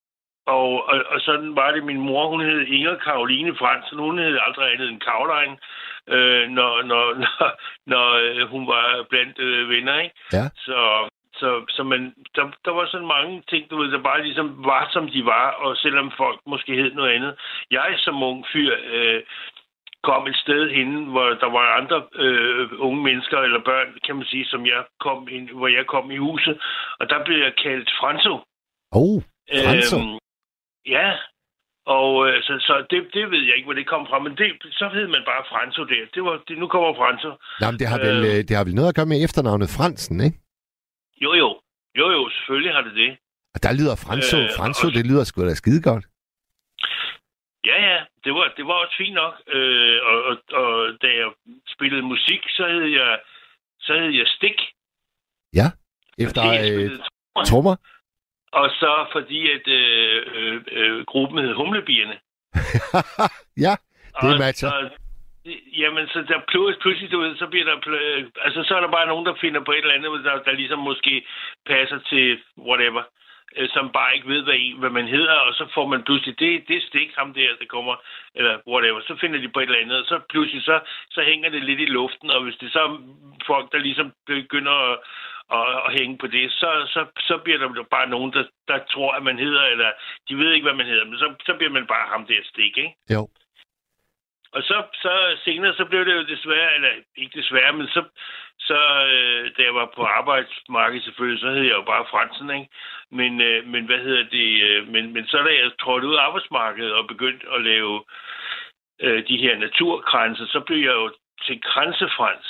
[0.47, 1.85] og, og, og sådan var det.
[1.85, 3.99] Min mor, hun hed Inger Karoline Fransen.
[3.99, 5.57] Hun hed aldrig andet end Karoline,
[6.09, 7.61] øh, når, når, når,
[7.93, 10.01] når øh, hun var blandt øh, venner.
[10.01, 10.15] Ikke?
[10.33, 10.45] Ja.
[10.57, 11.09] Så,
[11.43, 12.03] så, så man,
[12.37, 15.47] der, der var sådan mange ting, du ved, der bare ligesom var, som de var,
[15.65, 17.33] og selvom folk måske hed noget andet.
[17.71, 19.23] Jeg som ung fyr øh,
[20.09, 24.27] kom et sted hen, hvor der var andre øh, unge mennesker eller børn, kan man
[24.33, 26.57] sige, som jeg kom ind, hvor jeg kom i huset,
[27.01, 28.35] og der blev jeg kaldt Franso.
[29.01, 29.23] Oh,
[29.65, 29.99] Franso.
[29.99, 30.19] Øhm,
[30.97, 31.09] ja,
[31.87, 34.47] og øh, så, så det, det ved jeg ikke, hvor det kom fra, men det,
[34.81, 36.03] så hed man bare Franso der.
[36.15, 37.31] Det var, det, nu kommer Franso.
[37.63, 40.39] Jamen, det har, vel, øh, det har vel noget at gøre med efternavnet Fransen, ikke?
[41.25, 41.61] Jo, jo.
[41.99, 43.11] Jo, jo, selvfølgelig har det det.
[43.55, 44.37] Og der lyder Franso.
[44.39, 44.93] Øh, Franso, og...
[44.97, 46.05] det lyder sgu da skide godt.
[47.67, 49.35] Ja, ja, det var, det var også fint nok.
[49.57, 51.29] Øh, og, og, og da jeg
[51.75, 53.21] spillede musik, så hed jeg,
[53.81, 54.59] så hed jeg Stik.
[55.55, 55.67] Ja,
[56.19, 56.91] efter øh,
[57.47, 57.77] trommer.
[58.53, 62.17] Og så fordi, at øh, øh, øh, gruppen hed Humlebierne.
[63.67, 63.75] ja,
[64.23, 64.71] det matcher.
[64.71, 64.91] Og, og
[65.83, 68.97] Jamen, så der pludselig, pludselig, du ved, så bliver der, øh, altså så er der
[68.97, 71.27] bare nogen, der finder på et eller andet, der, der ligesom måske
[71.67, 73.03] passer til whatever,
[73.57, 76.39] øh, som bare ikke ved, hvad, en, hvad man hedder, og så får man pludselig,
[76.39, 77.95] det, det stik ham der, der kommer,
[78.35, 81.51] eller whatever, så finder de på et eller andet, og så pludselig, så, så hænger
[81.51, 82.99] det lidt i luften, og hvis det så er
[83.47, 84.99] folk, der ligesom begynder at,
[85.57, 89.13] at, at hænge på det, så, så, så bliver der bare nogen, der, der tror,
[89.13, 89.91] at man hedder, eller
[90.29, 92.79] de ved ikke, hvad man hedder, men så, så bliver man bare ham der stik,
[92.79, 92.95] ikke?
[93.15, 93.29] Jo.
[94.57, 95.13] Og så, så
[95.45, 98.03] senere, så blev det jo desværre, eller ikke desværre, men så,
[98.59, 98.79] så
[99.15, 102.69] øh, da jeg var på arbejdsmarkedet selvfølgelig, så hed jeg jo bare Fransen, ikke?
[103.11, 104.49] Men, øh, men hvad hedder det?
[104.63, 108.05] Øh, men, men så da jeg trådte ud af arbejdsmarkedet og begyndte at lave
[109.01, 111.13] øh, de her naturkranser, så blev jeg jo
[111.47, 112.49] til Kransefrans.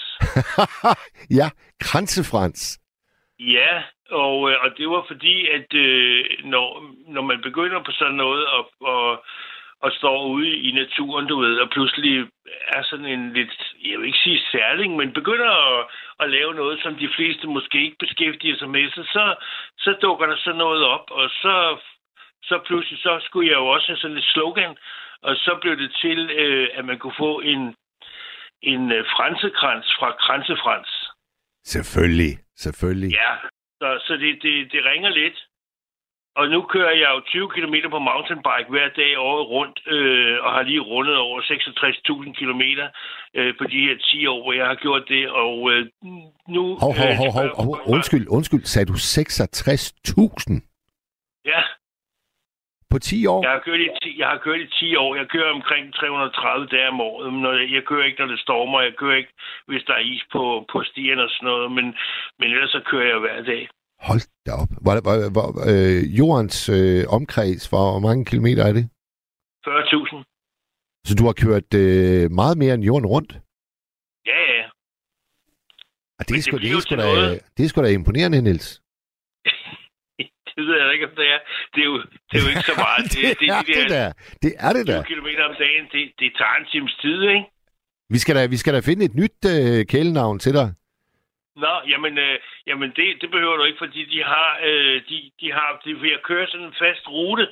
[1.39, 1.49] ja,
[1.81, 2.81] Kransefrans.
[3.39, 6.67] Ja, og, øh, og det var fordi, at øh, når,
[7.09, 9.25] når man begynder på sådan noget, og, og
[9.85, 12.29] og står ude i naturen, du ved, og pludselig
[12.77, 13.55] er sådan en lidt,
[13.89, 15.87] jeg vil ikke sige særling, men begynder at,
[16.21, 19.25] at lave noget, som de fleste måske ikke beskæftiger sig med, så, så,
[19.79, 21.55] så dukker der sådan noget op, og så,
[22.43, 24.77] så pludselig så skulle jeg jo også have sådan et slogan,
[25.23, 27.63] og så blev det til, øh, at man kunne få en,
[28.63, 30.91] en øh, fransekrans fra Kransefrans.
[31.65, 33.11] Selvfølgelig, selvfølgelig.
[33.11, 33.35] Ja,
[33.81, 35.39] Så, så det, det, det ringer lidt.
[36.37, 40.53] Og nu kører jeg jo 20 km på mountainbike hver dag året rundt, øh, og
[40.53, 42.63] har lige rundet over 66.000 km
[43.35, 45.31] øh, på de her 10 år, hvor jeg har gjort det.
[45.31, 45.87] Og øh,
[46.49, 46.63] nu...
[46.85, 47.81] Hov, hov, hov, hov, hov.
[47.95, 48.65] Undskyld, undskyld.
[48.65, 50.69] Sagde du 66.000
[51.45, 51.63] Ja,
[52.91, 53.43] på 10 år?
[53.45, 55.17] jeg har, kørt i 10, jeg har kørt i 10 år.
[55.17, 57.33] Jeg kører omkring 330 dage om året.
[57.33, 58.81] Når jeg, jeg kører ikke, når det stormer.
[58.81, 59.33] Jeg kører ikke,
[59.67, 61.73] hvis der er is på, på stierne og sådan noget.
[61.73, 61.87] Men,
[62.39, 63.69] men ellers så kører jeg hver dag.
[64.09, 64.71] Hold da op.
[64.85, 68.85] Hvor, hvor, hvor, øh, jordens øh, omkreds, hvor, mange kilometer er det?
[69.67, 71.05] 40.000.
[71.07, 73.33] Så du har kørt øh, meget mere end jorden rundt?
[74.31, 74.65] Ja, ja.
[76.19, 77.09] Og det, Men er det sgu, det, bliver er sgu da,
[77.57, 78.69] det er sgu da imponerende, Niels.
[80.55, 81.41] Det ved jeg ikke, om det er.
[81.75, 81.97] Det er jo,
[82.29, 83.05] det er jo ikke så meget.
[83.15, 84.13] Det, det, er de det der da.
[84.43, 84.87] Det er det.
[84.87, 87.45] 20 km om dagen, det, det tager en times tid, ikke?
[88.15, 90.69] Vi skal da, vi skal da finde et nyt øh, kælenavn til dig.
[91.57, 95.53] Nå, jamen, øh, jamen det, det behøver du ikke, fordi de har, øh, de, de
[95.53, 97.49] har, de vil køre sådan en fast rute,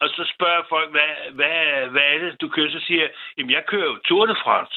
[0.00, 2.70] og så spørger folk, hvad, hvad, hvad er det, du kører?
[2.70, 4.76] Så siger jeg, jamen jeg kører jo Tour de France.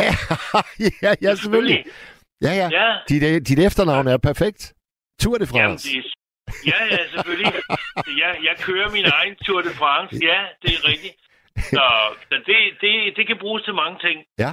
[0.00, 0.08] Ja,
[1.04, 1.84] ja, ja, selvfølgelig.
[2.42, 2.68] Ja, ja.
[2.78, 4.74] Ja, Dit, øh, dit efternavn er perfekt.
[5.20, 5.88] Tour de jamen France.
[5.88, 6.02] det er,
[6.70, 7.52] ja, ja, selvfølgelig.
[8.22, 10.16] Jeg, jeg kører min egen Tour de France.
[10.22, 11.16] Ja, det er rigtigt.
[11.56, 11.84] Så,
[12.28, 14.24] så det, det, det kan bruges til mange ting.
[14.38, 14.52] Ja.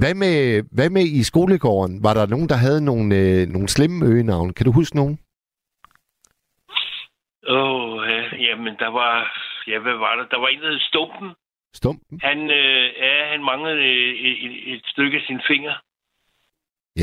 [0.00, 2.02] Hvad med, hvad med i skolegården?
[2.02, 4.52] Var der nogen, der havde nogle, øh, nogle slemme øgenavn?
[4.52, 5.18] Kan du huske nogen?
[7.48, 9.14] Åh, oh, ja, jamen der var,
[9.70, 10.24] ja, hvad var der?
[10.32, 11.28] Der var en, der hed Stumpen.
[11.74, 12.20] Stumpen?
[12.22, 15.74] Han, øh, ja, han manglede øh, et, et, et stykke af sin finger.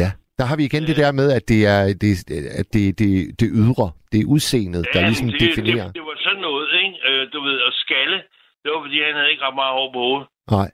[0.01, 0.09] Ja.
[0.37, 2.13] Der har vi igen det der med, at det er det,
[2.59, 5.85] at det, det, det ydre, det er udseendet, der ligesom det, definerer.
[5.85, 6.95] Det, det var sådan noget, ikke?
[7.09, 8.17] Øh, du ved, at skalle,
[8.61, 10.27] det var fordi, han havde ikke ret meget over på hovedet.
[10.57, 10.69] Nej.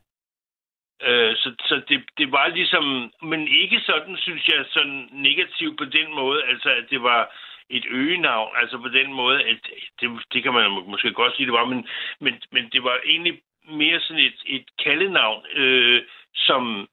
[1.01, 5.85] Øh, så så det, det var ligesom, men ikke sådan, synes jeg, sådan negativt på
[5.85, 7.31] den måde, altså at det var
[7.69, 9.57] et øgenavn, altså på den måde, at
[10.01, 11.87] det, det kan man måske godt sige, det var, men,
[12.19, 16.01] men, men det var egentlig mere sådan et, et kaldenavn, øh,
[16.35, 16.87] som,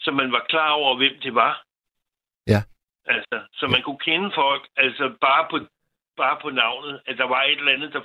[0.00, 1.62] som man var klar over, hvem det var.
[2.46, 2.60] Ja.
[3.06, 5.58] Altså, så man kunne kende folk, altså bare på,
[6.16, 8.00] bare på navnet, at der var et eller andet, der,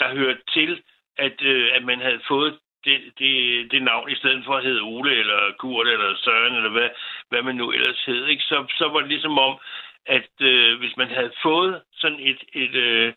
[0.00, 0.82] der hørte til,
[1.16, 3.32] at, øh, at man havde fået det, det,
[3.72, 6.88] det navn, i stedet for at hedde Ole, eller Kurt, eller Søren, eller hvad,
[7.28, 8.26] hvad man nu ellers hed.
[8.26, 8.42] Ikke?
[8.42, 9.58] Så, så var det ligesom om,
[10.06, 13.12] at øh, hvis man havde fået sådan et, et, øh,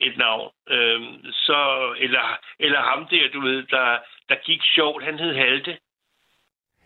[0.00, 1.00] et navn, øh,
[1.32, 1.58] så,
[1.98, 5.78] eller, eller ham der, du ved, der, der gik sjovt, han hed Halte.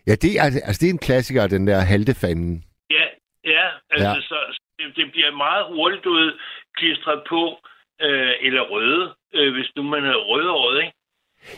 [0.06, 2.64] Ja, det er, altså, det er en klassiker, den der haltefanden.
[2.90, 3.06] Ja,
[3.44, 4.20] ja, altså, Ja.
[4.20, 6.32] så det, det bliver meget hurtigt, du ved,
[6.76, 7.58] klistret på,
[8.02, 10.92] øh, eller røde, øh, hvis nu man er rødhåret, ikke?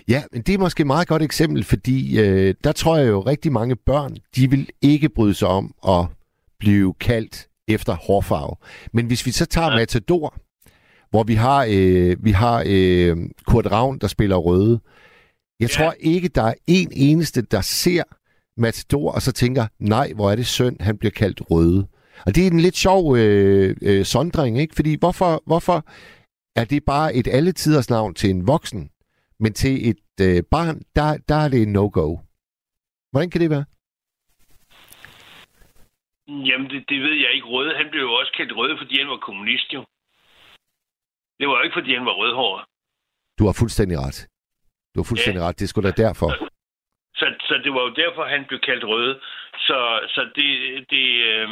[0.08, 3.20] Ja, men det er måske et meget godt eksempel, fordi øh, der tror jeg jo
[3.20, 6.06] rigtig mange børn, de vil ikke bryde sig om at
[6.58, 8.56] blive kaldt efter hårfarve.
[8.92, 9.76] Men hvis vi så tager ja.
[9.76, 10.34] Matador,
[11.10, 14.80] hvor vi har, øh, vi har øh, Kurt Ravn, der spiller røde.
[15.60, 15.74] Jeg Ja.
[15.84, 18.02] tror ikke, der er en eneste, der ser
[18.60, 21.86] Matador, og så tænker, nej, hvor er det synd, han bliver kaldt røde.
[22.26, 24.74] Og det er en lidt sjov øh, øh, sondring, ikke?
[24.74, 25.84] Fordi hvorfor, hvorfor
[26.56, 28.88] er det bare et alletiders navn til en voksen,
[29.40, 32.16] men til et øh, barn, der, der er det en no-go.
[33.10, 33.64] Hvordan kan det være?
[36.48, 37.46] Jamen, det, det ved jeg ikke.
[37.46, 39.84] Røde, han blev jo også kaldt røde, fordi han var kommunist, jo.
[41.38, 42.64] Det var jo ikke, fordi han var rødhåret.
[43.38, 44.28] Du har fuldstændig ret.
[44.94, 45.58] Du har fuldstændig ret.
[45.58, 46.30] Det sgu da derfor.
[47.14, 49.20] Så, så det var jo derfor, han blev kaldt røde.
[49.66, 49.78] Så,
[50.14, 50.50] så det,
[50.90, 51.48] det øh,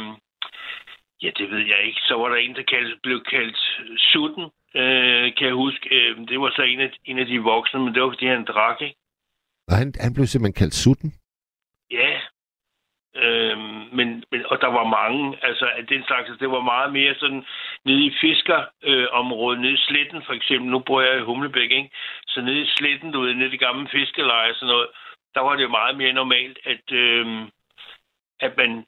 [1.23, 2.01] ja, det ved jeg ikke.
[2.07, 3.57] Så var der en, der kaldte, blev kaldt
[3.97, 5.85] Sutten, øh, kan jeg huske.
[5.95, 8.45] Øh, det var så en af, en af de voksne, men det var, fordi han
[8.45, 8.97] drak, ikke?
[9.67, 11.13] Og han, han blev simpelthen kaldt sutten.
[11.91, 12.11] Ja.
[13.23, 16.93] Øhm, men, men, og der var mange, altså af den slags, altså, det var meget
[16.93, 17.45] mere sådan
[17.85, 21.89] nede i fiskerområdet, øh, nede i Sletten for eksempel, nu bor jeg i Humlebæk, ikke?
[22.27, 24.87] Så nede i Sletten, du ved, nede i det gamle fiskeleje og sådan noget,
[25.35, 27.25] der var det jo meget mere normalt, at, øh,
[28.39, 28.85] at, man,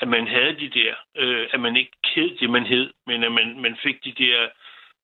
[0.00, 3.32] at man havde de der, øh, at man ikke hed det, man hed, men at
[3.32, 4.48] man, man fik de der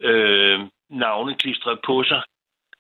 [0.03, 2.23] øh, navne klistret på sig.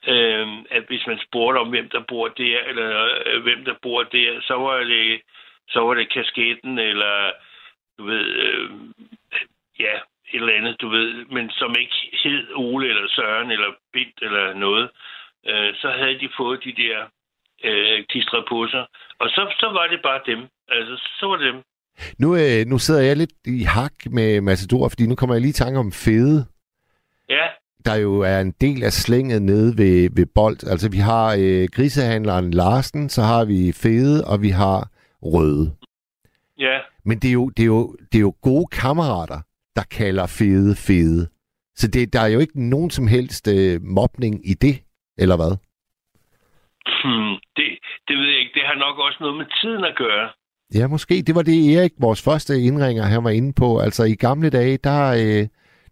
[0.06, 4.02] Øh, at hvis man spurgte om, hvem der bor der, eller øh, hvem der bor
[4.02, 5.20] der, så var det,
[5.68, 7.32] så var det kasketten, eller
[7.98, 8.70] du ved, øh,
[9.78, 9.94] ja,
[10.32, 14.54] et eller andet, du ved, men som ikke hed Ole, eller Søren, eller Bint, eller
[14.54, 14.90] noget,
[15.46, 16.98] øh, så havde de fået de der
[17.64, 18.86] øh, klistret på sig.
[19.18, 20.40] Og så, så var det bare dem.
[20.68, 21.62] Altså, så var det dem.
[22.18, 25.56] Nu, øh, nu sidder jeg lidt i hak med Matador, fordi nu kommer jeg lige
[25.56, 26.46] i tanke om fede.
[27.28, 27.46] Ja,
[27.84, 30.70] der jo er en del af slænget nede ved, ved Bold.
[30.72, 34.88] Altså, vi har øh, grisehandleren Larsen, så har vi Fede, og vi har
[35.22, 35.74] Røde.
[36.58, 39.40] Ja, Men det er, jo, det, er jo, det er jo gode kammerater,
[39.76, 41.28] der kalder fede fede.
[41.76, 44.76] Så det, der er jo ikke nogen som helst øh, mobning i det,
[45.18, 45.56] eller hvad?
[47.02, 47.68] hmm, det,
[48.08, 48.54] det ved jeg ikke.
[48.54, 50.28] Det har nok også noget med tiden at gøre.
[50.74, 51.14] Ja, måske.
[51.26, 53.78] Det var det, Erik, vores første indringer, han var inde på.
[53.78, 55.46] Altså i gamle dage, der, øh,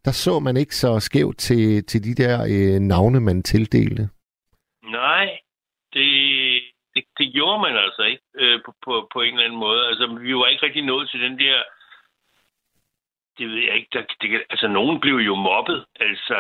[0.07, 4.09] der så man ikke så skævt til, til de der øh, navne, man tildelte.
[5.01, 5.27] Nej,
[5.95, 6.09] det,
[6.95, 9.87] det, det gjorde man altså ikke øh, på, på, på en eller anden måde.
[9.91, 11.57] Altså, vi var ikke rigtig nået til den der...
[13.39, 13.89] Det ved jeg ikke.
[13.93, 15.85] Der, det, altså, nogen blev jo mobbet.
[16.01, 16.37] Altså,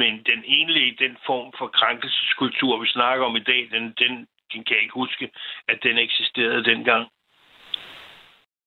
[0.00, 4.12] men den egentlige, den form for krænkelseskultur, vi snakker om i dag, den, den,
[4.52, 5.30] den kan jeg ikke huske,
[5.68, 7.08] at den eksisterede dengang.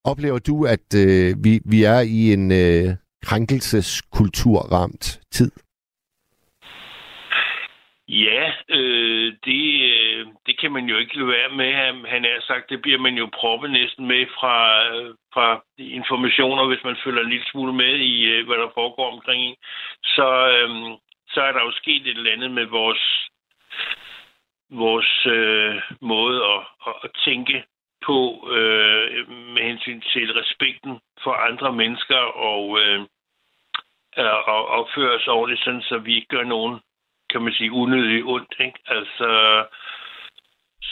[0.04, 5.52] Oplever du, at øh, vi, vi er i en øh, krænkelseskulturramt tid?
[8.08, 11.74] Ja, øh, det, øh, det kan man jo ikke lade være med.
[11.74, 14.56] Han, han er sagt, det bliver man jo proppet næsten med fra,
[14.96, 19.12] øh, fra informationer, hvis man følger en lille smule med i, øh, hvad der foregår
[19.12, 19.56] omkring en.
[20.04, 20.70] Så, øh,
[21.34, 23.30] så er der jo sket et eller andet med vores,
[24.70, 27.64] vores øh, måde at, at, at tænke
[28.06, 33.06] på øh, med hensyn til respekten for andre mennesker og, øh,
[34.48, 36.80] og opføre os ordentligt, sådan, så vi ikke gør nogen
[37.34, 38.54] kan man sige, unødigt ondt.
[38.60, 38.80] Ikke?
[38.88, 39.28] Altså,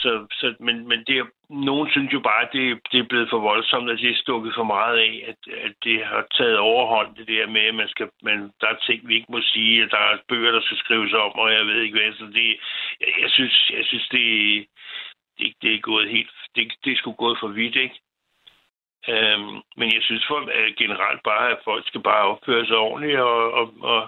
[0.00, 1.26] så, så, men, men det er,
[1.68, 4.52] nogen synes jo bare, at det, det er blevet for voldsomt, at det er stukket
[4.54, 8.08] for meget af, at, at det har taget overhånd, det der med, at man skal,
[8.22, 11.12] man, der er ting, vi ikke må sige, at der er bøger, der skal skrives
[11.12, 12.12] om, og jeg ved ikke hvad.
[12.12, 12.48] Så det,
[13.00, 14.26] jeg, jeg synes, jeg synes det,
[15.42, 17.98] det, det er gået helt, det, det er sgu gået for vidt, ikke?
[19.12, 23.18] Øhm, men jeg synes for, at generelt bare, at folk skal bare opføre sig ordentligt
[23.20, 24.00] og, og, og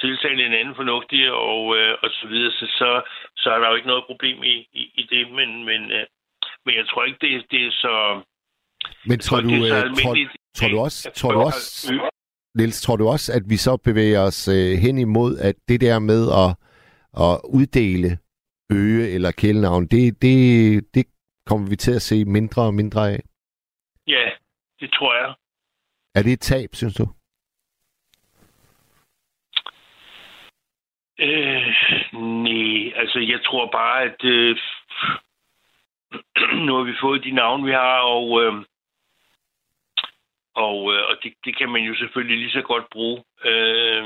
[0.00, 2.90] tiltale en anden fornuftig og, øh, og så videre, så, så,
[3.36, 6.06] så er der jo ikke noget problem i, i, i det, men, men, øh,
[6.64, 7.94] men jeg tror ikke, det, det er så...
[9.06, 10.14] Men tror du, det er så øh, tror,
[10.56, 12.10] tror du at også, jeg tror du også, at-
[12.54, 15.98] Niels, tror du også, at vi så bevæger os øh, hen imod, at det der
[15.98, 16.50] med at,
[17.26, 18.18] at uddele
[18.74, 20.36] øge eller kælenavn, det, det,
[20.94, 21.06] det
[21.46, 23.20] kommer vi til at se mindre og mindre af?
[24.06, 24.30] Ja,
[24.80, 25.34] det tror jeg.
[26.14, 27.06] Er det et tab, synes du?
[31.18, 31.66] Øh,
[32.12, 34.56] nej, altså jeg tror bare, at øh,
[36.66, 38.54] nu har vi fået de navne, vi har, og, øh,
[40.54, 43.24] og, øh, og det, det kan man jo selvfølgelig lige så godt bruge.
[43.44, 44.04] Øh,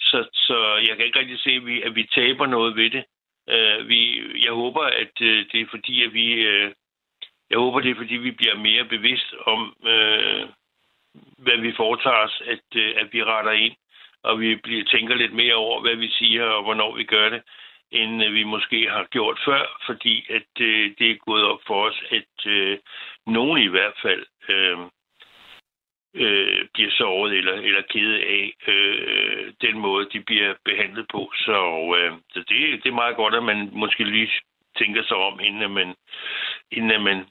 [0.00, 0.56] så, så
[0.88, 3.04] jeg kan ikke rigtig se, at vi, at vi taber noget ved det.
[3.48, 4.00] Øh, vi,
[4.44, 6.32] jeg håber, at øh, det er fordi, at vi...
[6.32, 6.72] Øh,
[7.50, 10.46] jeg håber, det er fordi, vi bliver mere bevidst om, øh,
[11.38, 13.76] hvad vi foretager os, at, øh, at vi retter ind
[14.28, 17.42] og vi bliver, tænker lidt mere over, hvad vi siger og hvornår vi gør det,
[17.90, 21.88] end øh, vi måske har gjort før, fordi at øh, det er gået op for
[21.88, 22.78] os, at øh,
[23.26, 24.78] nogen i hvert fald øh,
[26.24, 31.32] øh, bliver såret eller, eller kede af øh, den måde, de bliver behandlet på.
[31.34, 31.58] Så,
[31.98, 34.30] øh, så det, det er meget godt, at man måske lige
[34.78, 35.94] tænker sig om, inden at man,
[36.70, 37.24] inden at man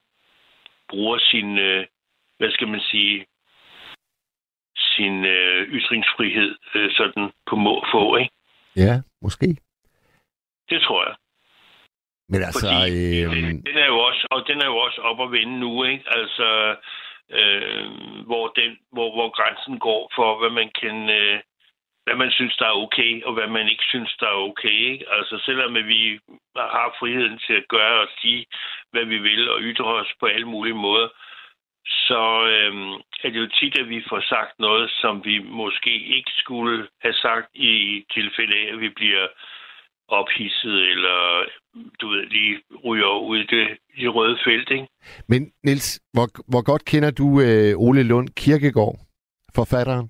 [0.90, 1.86] bruger sin, øh,
[2.38, 3.26] hvad skal man sige,
[4.78, 8.34] sin øh, ytringsfrihed øh, sådan på må få, ikke?
[8.76, 9.48] Ja, måske.
[10.70, 11.16] Det tror jeg.
[12.30, 15.20] Men altså, Fordi øh, den, den er jo også, og den er jo også op
[15.22, 16.04] at vende nu, ikke?
[16.08, 16.76] Altså,
[17.32, 17.88] øh,
[18.26, 21.40] hvor, den, hvor, hvor grænsen går for, hvad man kan, øh,
[22.06, 25.06] hvad man synes, der er okay, og hvad man ikke synes, der er okay, ikke?
[25.12, 26.20] Altså, selvom vi
[26.56, 28.46] har friheden til at gøre og sige,
[28.92, 31.08] hvad vi vil, og ytre os på alle mulige måder,
[31.86, 32.22] så
[32.56, 36.88] øhm, er det jo tit, at vi får sagt noget, som vi måske ikke skulle
[37.02, 39.28] have sagt i tilfælde af, at vi bliver
[40.08, 41.46] ophidset, eller
[42.02, 44.88] du ved, lige ryger ud i det, i røde felt, ikke?
[45.28, 49.00] men Niels, hvor, hvor godt kender du øh, Ole Lund Kirkegaard,
[49.56, 50.10] forfatteren?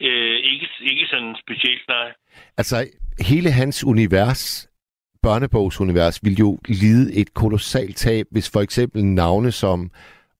[0.00, 2.12] Øh, ikke, ikke sådan specielt, nej.
[2.56, 2.86] Altså,
[3.20, 4.68] hele hans univers,
[5.22, 9.90] børnebogsunivers, vil jo lide et kolossalt tab, hvis for eksempel navne som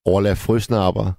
[0.05, 1.11] Orla Frøsnapper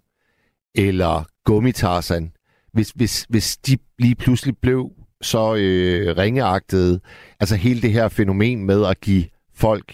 [0.74, 2.32] eller Gummitarsan,
[2.72, 4.90] hvis, hvis, hvis de lige pludselig blev
[5.32, 7.00] så øh, ringeagtede,
[7.40, 9.24] altså hele det her fænomen med at give
[9.64, 9.88] folk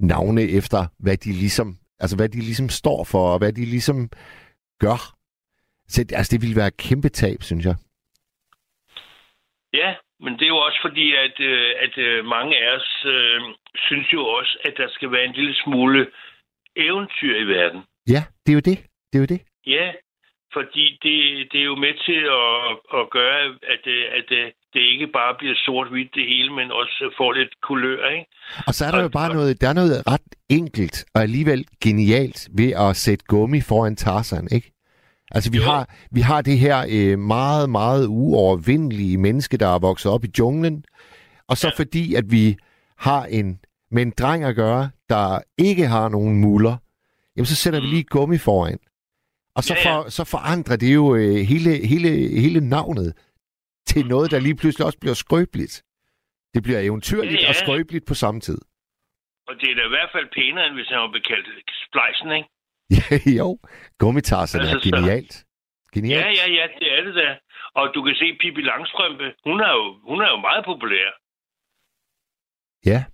[0.00, 1.68] navne efter, hvad de ligesom,
[2.02, 3.98] altså hvad de ligesom står for, og hvad de ligesom
[4.80, 4.98] gør.
[5.88, 7.76] Så, altså, det ville være et kæmpe tab, synes jeg.
[9.72, 13.40] Ja, men det er jo også fordi, at, øh, at øh, mange af os øh,
[13.76, 16.10] synes jo også, at der skal være en lille smule
[16.76, 17.80] eventyr i verden.
[18.08, 18.78] Ja, det er jo det.
[19.12, 19.40] Det er jo det.
[19.66, 19.92] Ja,
[20.56, 21.16] fordi det,
[21.52, 22.50] det er jo med til at,
[23.00, 23.38] at gøre,
[23.72, 24.42] at, det, at det,
[24.74, 28.26] det ikke bare bliver sort-hvidt det hele, men også får lidt kulør, ikke?
[28.66, 31.66] Og så er der Og- jo bare noget, der er noget ret enkelt og alligevel
[31.84, 34.70] genialt ved at sætte gummi foran Tarzan, ikke?
[35.30, 35.64] Altså, vi Jo.
[35.64, 40.28] har, vi har det her øh, meget, meget uovervindelige menneske, der er vokset op i
[40.38, 40.84] junglen.
[41.48, 41.70] Og så ja.
[41.78, 41.82] Ja.
[41.82, 42.56] fordi, at vi
[42.98, 43.58] har en
[43.90, 46.76] med en dreng at gøre, der ikke har nogen muller,
[47.36, 47.86] jamen så sætter mm.
[47.86, 48.78] vi lige gummi foran.
[49.56, 49.96] Og så, Ja, ja.
[49.96, 53.08] For, så forandrer det jo øh, hele, hele, hele navnet
[53.86, 55.82] til noget, der lige pludselig også bliver skrøbeligt.
[56.54, 57.48] Det bliver eventyrligt Ja, ja.
[57.48, 58.58] og skrøbeligt på samme tid.
[59.48, 61.46] Og det er da i hvert fald pænere, end hvis han var bekaldt
[61.88, 62.48] splejsen, ikke?
[62.98, 63.58] Ja, jo.
[63.98, 65.34] Gummitarsen Altså, er så- genialt.
[65.36, 66.38] Ja, Genialt.
[66.40, 67.38] ja, ja, det er det da.
[67.74, 71.08] Og du kan se Pippi Langstrømpe, hun er jo, hun er jo meget populær.
[72.86, 73.04] Ja.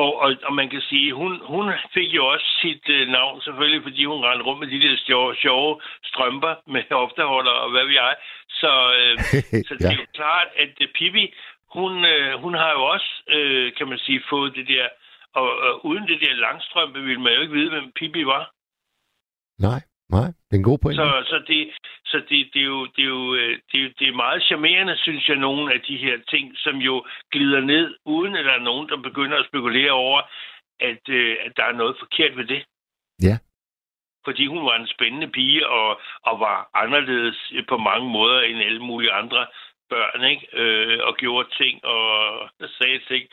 [0.00, 3.82] Og, og, og man kan sige, hun, hun fik jo også sit øh, navn selvfølgelig,
[3.82, 5.80] fordi hun rendte rundt med de der sjove, sjove
[6.10, 8.14] strømper med hofteholder og hvad ved jeg.
[8.60, 9.14] Så, øh,
[9.68, 11.24] så det er jo klart, at øh, Pippi,
[11.76, 14.86] hun, øh, hun har jo også, øh, kan man sige, fået det der...
[15.40, 18.44] Og, og uden det der langstrømpe ville man jo ikke vide, hvem Pippi var.
[19.58, 19.80] Nej,
[20.10, 20.26] nej.
[20.46, 20.96] Det er en god point.
[20.96, 21.70] Så, så, det,
[22.06, 24.42] så det, det, er jo, det, er jo, øh, det, er jo, det er meget
[24.42, 28.52] charmerende, synes jeg, nogle af de her ting, som jo glider ned, uden at der
[28.52, 30.20] er nogen, der begynder at spekulere over,
[30.80, 32.64] at, øh, at der er noget forkert ved det.
[33.22, 33.36] Ja.
[34.24, 38.82] Fordi hun var en spændende pige, og, og var anderledes på mange måder end alle
[38.82, 39.46] mulige andre
[39.90, 40.46] børn, ikke?
[40.62, 42.04] Øh, og gjorde ting og
[42.78, 43.24] sagde ting,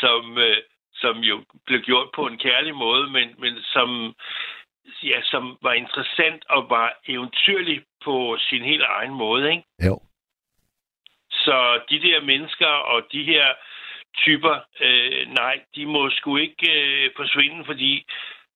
[0.00, 0.56] som, øh,
[0.94, 4.14] som jo blev gjort på en kærlig måde, men, men som,
[5.02, 9.50] ja, som var interessant og var eventyrlig på sin helt egen måde.
[9.50, 9.64] Ikke?
[9.86, 10.00] Jo.
[11.30, 13.46] Så de der mennesker og de her
[14.16, 18.06] typer, øh, nej, de må sgu ikke øh, forsvinde, fordi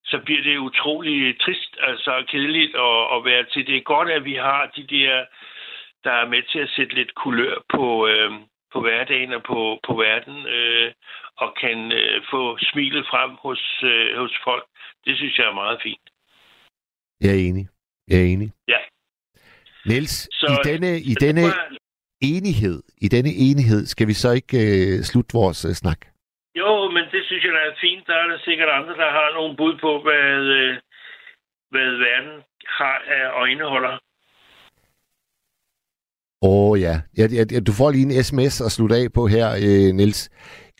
[0.04, 3.66] så bliver det utrolig trist, altså kedeligt at, at være til.
[3.66, 5.24] Det er godt, at vi har de der,
[6.04, 8.32] der er med til at sætte lidt kulør på, øh,
[8.72, 10.92] på hverdagen og på, på verden, øh,
[11.36, 14.66] og kan øh, få smilet frem hos, øh, hos folk.
[15.04, 16.11] Det synes jeg er meget fint.
[17.22, 17.64] Jeg er enig.
[18.08, 18.52] Jeg er enig.
[18.68, 18.80] Ja.
[19.86, 21.76] Niels, Så- i denne, i denne var-
[22.20, 26.00] enighed, i denne enighed, skal vi så ikke øh, slutte vores øh, snak?
[26.60, 28.06] Jo, men det synes jeg, der er fint.
[28.06, 30.72] Der er der sikkert andre, der har nogle bud på, hvad, øh,
[31.72, 32.34] hvad verden
[32.78, 33.94] har af øjneholder.
[36.42, 37.00] Åh oh, ja.
[37.16, 40.30] Jeg, jeg, jeg, du får lige en sms at slutte af på her, øh, Niels.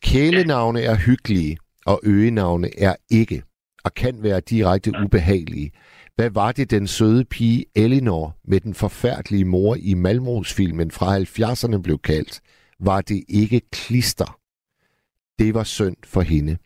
[0.03, 3.43] Kælenavne er hyggelige, og øgenavne er ikke,
[3.85, 5.71] og kan være direkte ubehagelige.
[6.23, 11.83] Hvad var det, den søde pige Elinor med den forfærdelige mor i Malmros-filmen fra 70'erne
[11.83, 12.41] blev kaldt?
[12.81, 14.39] Var det ikke klister?
[15.39, 16.57] Det var synd for hende.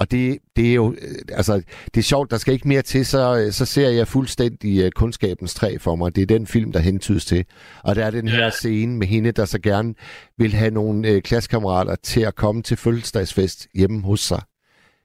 [0.00, 1.62] Og det, det er jo, øh, altså,
[1.94, 4.90] det er sjovt, der skal ikke mere til, så, øh, så ser jeg fuldstændig uh,
[4.90, 6.16] kundskabens træ for mig.
[6.16, 7.44] Det er den film, der hentydes til.
[7.84, 9.94] Og der er den her scene med hende, der så gerne
[10.38, 14.42] vil have nogle øh, klassekammerater til at komme til fødselsdagsfest hjemme hos sig.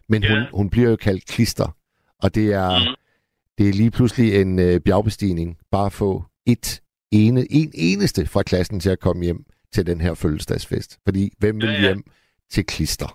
[0.10, 1.76] Men hun, hun bliver jo kaldt klister.
[2.22, 2.96] Og det er, Mhm.
[3.60, 5.50] Det er lige pludselig en øh, bjergbestigning.
[5.72, 6.12] Bare få
[6.54, 6.68] et
[7.12, 9.42] ene, en eneste fra klassen til at komme hjem
[9.74, 10.92] til den her fødselsdagsfest.
[11.08, 11.82] Fordi hvem vil Ja, ja.
[11.86, 12.02] hjem
[12.54, 13.10] til klister?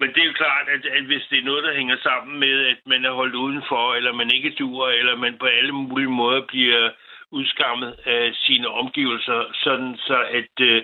[0.00, 2.54] Men det er jo klart, at, at hvis det er noget, der hænger sammen med,
[2.72, 6.42] at man er holdt udenfor, eller man ikke duer, eller man på alle mulige måder
[6.48, 6.90] bliver
[7.30, 10.82] udskammet af sine omgivelser, sådan så at, øh,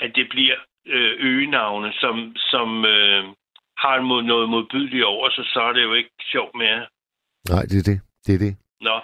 [0.00, 3.24] at det bliver øh, øgenavne, som, som øh,
[3.78, 6.86] har noget modbydeligt over sig, så er det jo ikke sjovt mere.
[7.48, 8.00] Nej, det er det.
[8.26, 8.56] Det er det.
[8.80, 8.96] Nå,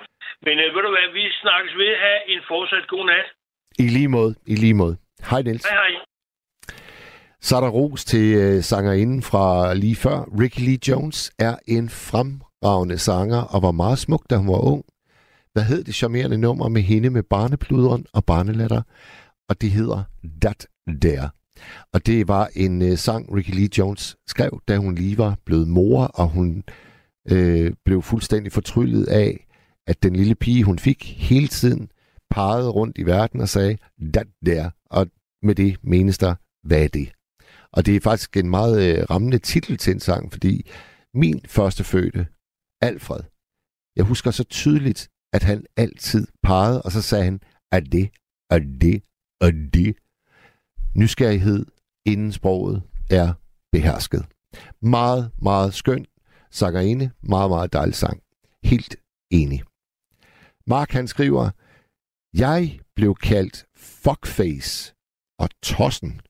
[0.47, 1.93] men øh, ved du hvad, vi snakkes ved.
[2.05, 3.27] Ha' en fortsat god nat.
[3.79, 4.35] I lige måde.
[4.47, 4.97] I lige måde.
[5.31, 5.67] Hej Niels.
[5.67, 5.93] Hej hej.
[7.41, 10.19] Så er der ros til øh, sangerinden fra lige før.
[10.41, 14.85] Ricky Lee Jones er en fremragende sanger og var meget smuk, da hun var ung.
[15.53, 18.83] Hvad hed det charmerende nummer med hende med barnepludren og barnelatter?
[19.49, 20.03] Og det hedder
[20.43, 20.67] That
[21.03, 21.29] Der.
[21.93, 25.69] Og det var en øh, sang, Ricky Lee Jones skrev, da hun lige var blevet
[25.69, 26.65] mor, og hun
[27.31, 29.47] øh, blev fuldstændig fortryllet af,
[29.87, 31.91] at den lille pige, hun fik hele tiden,
[32.31, 33.79] pegede rundt i verden og sagde,
[34.13, 34.71] That Der.
[34.91, 35.07] Og
[35.43, 36.35] med det menes der,
[36.67, 37.13] hvad er det?
[37.73, 40.71] Og det er faktisk en meget øh, rammende titel til en sang, fordi
[41.15, 42.27] min første fødte,
[42.81, 43.21] Alfred,
[43.97, 47.41] jeg husker så tydeligt, at han altid pegede, og så sagde han,
[47.73, 48.11] er det,
[48.51, 49.03] er det,
[49.41, 49.97] er det.
[50.95, 51.67] Nysgerrighed
[52.07, 53.33] inden sproget er
[53.73, 54.27] behersket.
[54.83, 56.07] Meget, meget skøn
[56.51, 58.23] sangerinde, meget, meget dejlig sang.
[58.65, 58.97] Helt
[59.31, 59.63] enig.
[60.67, 61.51] Mark han skriver,
[62.35, 64.95] jeg blev kaldt fuckface
[65.39, 66.21] og tossen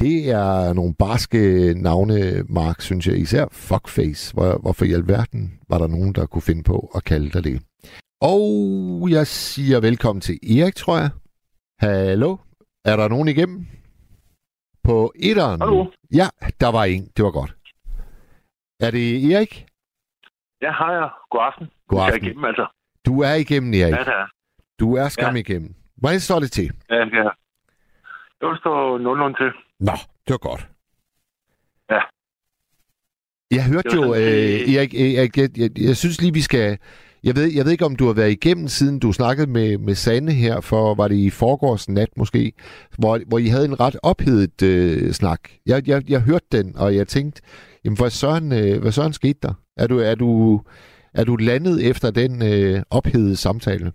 [0.00, 3.18] det er nogle barske navne, Mark, synes jeg.
[3.18, 4.34] Især fuckface.
[4.34, 7.62] Hvor, hvorfor i alverden var der nogen, der kunne finde på at kalde dig det?
[8.20, 11.10] Og jeg siger velkommen til Erik, tror jeg.
[11.80, 12.36] Hallo?
[12.84, 13.66] Er der nogen igennem?
[14.84, 15.60] På etteren?
[15.60, 15.86] Hallo?
[16.14, 16.28] Ja,
[16.60, 17.08] der var en.
[17.16, 17.55] Det var godt.
[18.80, 19.66] Er det Erik?
[20.62, 21.08] Ja, hej.
[21.30, 21.66] God aften.
[21.88, 22.24] God Jeg er aften.
[22.26, 22.66] igennem, altså.
[23.06, 23.94] Du er igennem, Erik.
[23.94, 24.26] Ja, det er.
[24.80, 25.40] Du er skam Ja.
[25.40, 25.74] igennem.
[25.96, 26.70] Hvordan står det til?
[26.90, 27.30] Ja, er.
[28.40, 29.50] Jeg vil stå nogenlunde til.
[29.80, 29.92] Nå,
[30.26, 30.68] det var godt.
[31.90, 32.00] Ja.
[33.50, 36.78] Jeg hørte jo, øh, øh, Erik, Erik jeg, jeg, jeg synes lige, vi skal...
[37.28, 39.94] Jeg ved, jeg ved ikke, om du har været igennem, siden du snakkede med, med
[39.94, 42.52] Sande her, for var det i forgårs nat måske,
[43.00, 45.40] hvor, hvor I havde en ret ophedet øh, snak.
[45.70, 47.42] Jeg, jeg, jeg hørte den, og jeg tænkte,
[47.84, 49.54] jamen hvad søren, øh, hvad søren skete der?
[49.82, 50.30] Er du, er du,
[51.14, 53.86] er du landet efter den øh, ophedede samtale?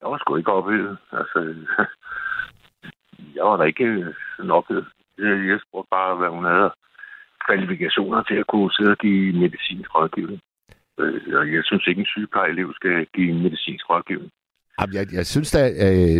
[0.00, 0.96] Jeg var sgu ikke ophedet.
[1.12, 1.38] Altså,
[3.36, 4.14] jeg var da ikke øh, nok.
[4.36, 4.86] sådan ophedet.
[5.50, 6.70] Jeg spurgte bare, hvad hun havde
[7.46, 10.40] kvalifikationer til at kunne sidde og give medicinsk rådgivning.
[11.00, 14.32] Øh, jeg synes ikke, en sygeplejeelev skal give medicinsk rådgivning.
[14.80, 16.18] Jamen, jeg, jeg synes da, øh,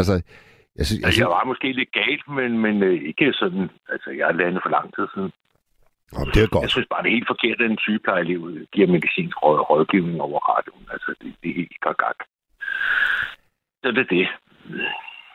[0.00, 0.14] altså,
[0.78, 3.64] jeg synes, jeg synes, jeg var måske lidt galt, men, men øh, ikke sådan...
[3.92, 5.32] Altså, jeg er landet for lang tid siden.
[6.16, 6.70] Åh, det er Jeg godt.
[6.70, 8.40] synes bare, det er helt forkert, at en sygeplejeelev
[8.74, 10.86] giver medicinsk råd, rådgivning over radioen.
[10.94, 12.20] Altså, det, det er helt gak
[13.82, 14.26] Så det er det.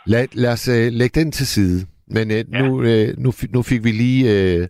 [0.05, 1.87] Lad, lad os øh, lægge den til side.
[2.07, 2.43] Men øh, Ja.
[2.61, 4.67] nu, øh, nu, nu fik vi lige øh,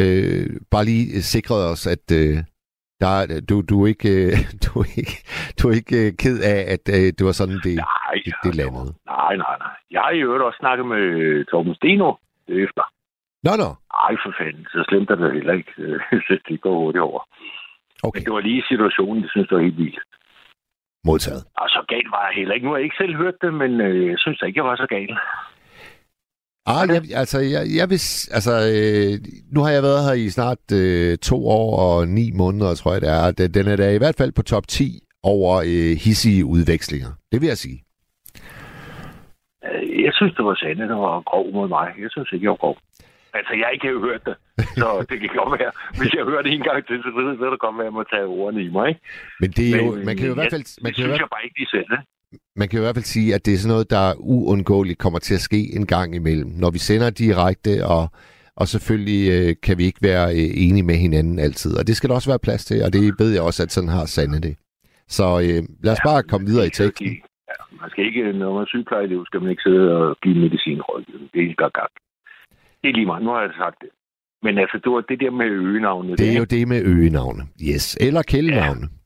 [0.00, 2.36] øh, bare lige sikret os, at øh,
[3.02, 4.32] der, er- du, du, er ikke, øh,
[4.64, 5.16] du er ikke,
[5.58, 8.54] du er ikke øh, ked af, at øh, det var sådan, det, Nej, det, det
[8.60, 8.90] landede.
[9.06, 9.74] nej, nej, nej.
[9.94, 11.04] Jeg har i øvrigt også snakket med
[11.50, 12.08] Torben Steno
[12.48, 12.84] efter.
[13.46, 13.70] Nå, nå.
[14.06, 14.66] Ej, for fanden.
[14.72, 15.72] Så slemt er det heller ikke.
[16.26, 17.20] Så det går hurtigt over.
[18.06, 19.98] Okay, Men det var lige situationen, det synes jeg var helt vildt.
[21.08, 21.42] modtaget.
[21.62, 22.66] Og så galt var jeg heller ikke.
[22.66, 24.76] Nu har jeg ikke selv hørt det, men øh, jeg synes da ikke, jeg var
[24.76, 25.12] så gal.
[26.66, 28.00] Ah, jeg, altså, jeg, jeg vil,
[28.38, 29.12] altså, øh,
[29.54, 33.00] nu har jeg været her i snart øh, to år og ni måneder, tror jeg
[33.00, 33.30] det er.
[33.30, 37.10] Den, den er da i hvert fald på top 10 over øh, hissige udvekslinger.
[37.32, 37.78] Det vil jeg sige.
[39.66, 41.86] Øh, Jeg synes, det var Sande, der var grov mod mig.
[42.02, 42.76] Jeg synes ikke, jeg var grov.
[43.38, 44.36] Altså, jeg har ikke hørt det,
[44.80, 45.72] så det kan godt være.
[45.98, 47.90] Hvis jeg hører det en gang til, så ved så vil det godt være, at
[47.90, 48.88] jeg må tage ordene i mig.
[48.92, 49.00] Ikke?
[49.42, 51.02] Men det er jo, Men, man kan jo i hvert fald, jeg, man det kan
[51.04, 51.88] jo, synes hvert- jeg bare ikke lige selv.
[52.56, 55.34] Man kan i hvert fald sige, at det er sådan noget, der uundgåeligt kommer til
[55.34, 56.50] at ske en gang imellem.
[56.50, 58.04] Når vi sender direkte, og,
[58.56, 61.72] og selvfølgelig øh, kan vi ikke være øh, enige med hinanden altid.
[61.78, 63.94] Og det skal der også være plads til, og det ved jeg også, at sådan
[63.96, 64.54] har Sande det.
[65.08, 67.06] Så øh, lad os bare komme videre i teksten.
[67.50, 71.30] Ja, man skal ikke, når man er sygeplejeelev, skal man ikke sidde og give medicinrådgivning.
[71.32, 71.92] Det er ikke gak.
[72.80, 73.22] Det er lige meget.
[73.24, 73.90] Nu har jeg sagt det.
[74.46, 76.18] Men altså, det var det der med øgenavnet.
[76.18, 77.42] Det er der, jo det med øgenavne.
[77.70, 77.96] Yes.
[78.06, 78.86] Eller kælenavne.
[78.90, 79.03] Ja,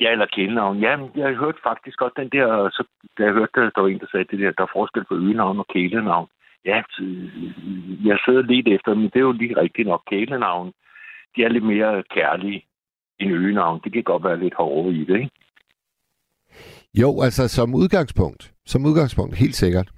[0.00, 0.78] eller kælenavn.
[0.80, 2.84] Ja, jeg hørte faktisk godt den der, så,
[3.18, 5.58] da jeg hørte, der var en, der sagde det der, der er forskel på øgenavn
[5.58, 6.28] og kælenavn.
[6.64, 6.82] Ja,
[8.10, 10.02] jeg sidder lidt efter, men det er jo lige rigtigt nok.
[10.10, 10.72] Kælenavn,
[11.36, 12.64] de er lidt mere kærlige
[13.20, 13.80] end øgenavn.
[13.84, 15.30] Det kan godt være lidt hårdere i det, ikke?
[16.94, 18.52] Jo, altså som udgangspunkt.
[18.66, 19.88] Som udgangspunkt, helt sikkert.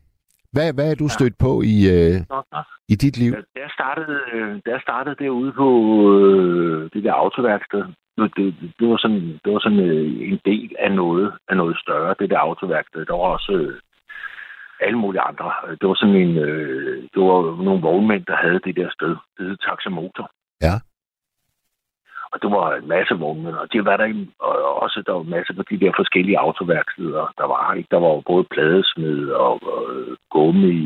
[0.53, 1.09] Hvad, hvad er du Ja.
[1.09, 2.17] stødt på i, øh,
[2.89, 3.33] i dit liv?
[3.33, 5.69] Da jeg startede, øh, da jeg startede derude på
[6.15, 7.85] øh, det der autoværksted,
[8.25, 11.77] det, det, det var sådan, det var sådan øh, en del af noget, af noget
[11.79, 13.07] større, det der autoværksted.
[13.07, 13.81] Der var også øh,
[14.81, 15.53] alle mulige andre.
[15.81, 19.17] Det var sådan en, øh, det var nogle vognmænd, der havde det der sted.
[19.37, 20.31] Det hed Taxamotor.
[20.63, 20.75] Ja.
[22.33, 25.55] Og det var en masse vognmænd, og det var der og også der var masser
[25.55, 27.75] på de der forskellige autoværksteder, der var.
[27.75, 27.89] Ikke?
[27.91, 29.85] Der var jo både pladesmed og, og
[30.31, 30.77] gummi,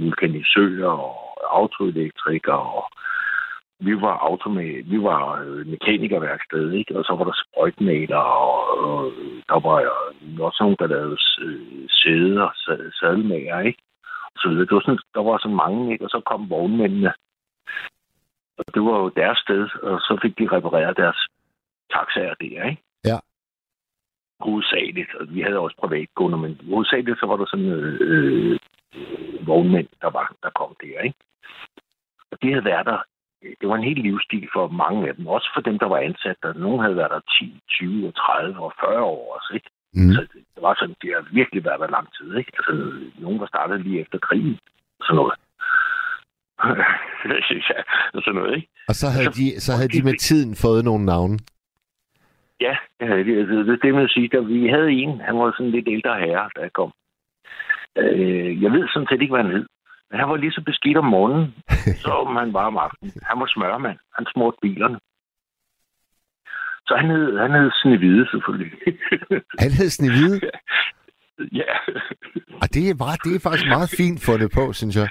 [0.00, 1.16] vulkanisører og
[1.60, 2.84] autoelektrikere og
[3.86, 6.98] vi var automa- vi var øh, mekanikerværksted, ikke?
[6.98, 9.12] Og så var der sprøjtmaler, og, og
[9.48, 9.76] der var
[10.46, 13.82] også nogen, der lavede øh, sæder, sa- sadelmager, ikke?
[14.36, 14.66] Så videre.
[14.66, 16.04] det var sådan, der var så mange, ikke?
[16.04, 17.12] Og så kom vognmændene.
[18.58, 21.20] Og det var jo deres sted, og så fik de repareret deres
[21.94, 22.82] taxaer der, ikke?
[23.04, 23.18] Ja.
[24.40, 28.58] Hovedsageligt, og vi havde også privatkunder, men hovedsageligt så var der sådan øh, øh,
[29.46, 31.18] vognmænd, der, var, der kom der, ikke?
[32.30, 32.98] Og det havde været der
[33.60, 35.26] det var en helt livsstil for mange af dem.
[35.26, 36.52] Også for dem, der var ansat der.
[36.52, 39.70] Nogle havde været der 10, 20, og 30 og 40 år også, ikke?
[39.94, 40.12] Mm.
[40.14, 42.52] Så det, var sådan, det har virkelig været der lang tid, ikke?
[42.58, 42.72] Altså,
[43.18, 44.58] nogen var startet lige efter krigen.
[44.98, 45.34] og Sådan noget.
[47.70, 47.78] ja,
[48.24, 48.68] sådan noget, ikke?
[48.88, 51.38] Og så havde, de, så havde de med tiden fået nogle navne.
[52.60, 53.38] Ja, det havde de.
[53.40, 56.50] Altså, det, det vil sige, at vi havde en, han var sådan lidt ældre herre,
[56.60, 56.92] jeg kom.
[57.98, 59.66] Øh, jeg ved sådan set ikke, hvad han hed.
[60.12, 61.54] Men han var lige så beskidt om morgenen,
[62.04, 63.12] som han var om aftenen.
[63.22, 63.98] Han var smørmand.
[64.16, 64.98] Han smurte bilerne.
[66.86, 68.72] Så han hed, han hed Snevide, selvfølgelig.
[69.64, 70.40] Han hed Snevide.
[71.60, 71.72] ja.
[72.62, 75.08] Og det er, bare, det er faktisk meget fint fundet på, synes jeg.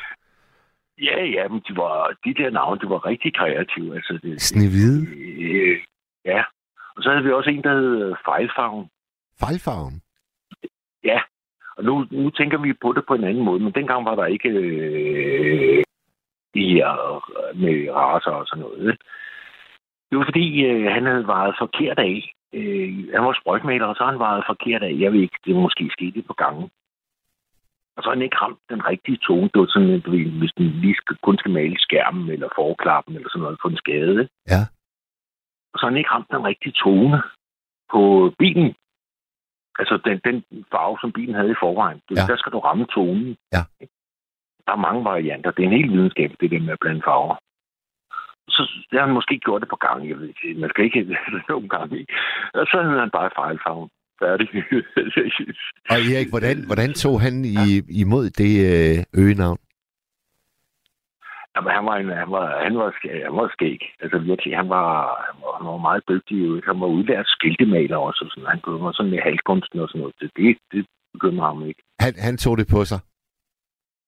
[1.08, 3.96] Ja, ja, men de, var, de der navne, de var rigtig kreative.
[3.96, 5.00] Altså, det, Snevide.
[5.46, 5.78] øh,
[6.26, 6.44] ja.
[6.96, 8.90] Og så havde vi også en, der hed øh, Fejlfarven.
[9.40, 10.02] Fejlfarven.
[11.04, 11.20] Ja,
[11.78, 14.26] og nu, nu tænker vi på det på en anden måde, men dengang var der
[14.26, 14.50] ikke...
[14.50, 15.84] Øh,
[16.56, 18.98] her øh, med raser og sådan noget.
[20.10, 22.34] Det var fordi, øh, han havde varet forkert af.
[22.54, 24.94] Øh, han var sprøjtmaler, og så han varet forkert af.
[25.00, 26.70] Jeg ved ikke, det måske skete på gangen.
[27.96, 29.50] Og så har han ikke ramt den rigtige tone.
[29.54, 30.06] Det var sådan, at
[30.40, 33.78] hvis den lige skal, kun skal male skærmen eller forklappen eller sådan noget på en
[33.78, 34.30] skade.
[34.54, 34.62] Ja.
[35.72, 37.22] Og så har han ikke ramt den rigtige tone
[37.92, 38.76] på bilen.
[39.80, 40.38] Altså den, den
[40.72, 42.00] farve, som bilen havde i forvejen.
[42.10, 42.26] Det, Ja.
[42.32, 43.38] Der skal du ramme tonen.
[43.56, 43.64] Ja.
[44.66, 45.52] Der er mange varianter.
[45.52, 47.36] Det er en helt videnskab, det der med at blande farver.
[48.56, 50.10] Så det har han måske gjort det på gang.
[50.10, 50.60] Jeg ved ikke.
[50.62, 51.18] Man skal ikke
[51.52, 52.06] nogle gange.
[52.54, 53.90] Og så havde han bare fejlfarven.
[54.24, 54.48] Færdig.
[55.94, 57.58] Og Erik, hvordan, hvordan tog han i,
[58.04, 59.60] imod det øh, øgenavn?
[61.56, 63.80] Jamen, han var, en, han var, han var, skæg, han var skæg.
[64.04, 64.88] Altså virkelig, han var,
[65.28, 66.38] han var, han var meget dygtig.
[66.70, 68.22] Han var udlært skiltemaler også.
[68.26, 68.50] Og sådan.
[68.54, 70.16] Han kunne mig sådan med halvkunsten og sådan noget.
[70.22, 71.82] Det, det, det begyndte ham ikke.
[72.00, 73.00] Han, han tog det på sig.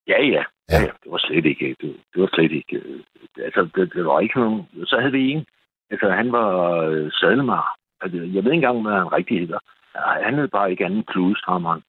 [0.08, 0.44] Ja, ja.
[0.72, 0.80] Ja.
[0.86, 0.91] ja.
[1.04, 1.76] det var slet ikke.
[1.82, 2.76] Det, det var slet ikke.
[3.38, 4.68] Altså, det, det var ikke nogen...
[4.86, 5.46] Så havde vi en.
[5.91, 6.50] Altså, han var
[6.89, 7.76] øh, sadlemar.
[8.02, 9.60] Altså, jeg ved ikke engang, hvad han rigtig hedder.
[10.26, 11.82] Han hed bare ikke anden kludestrammeren.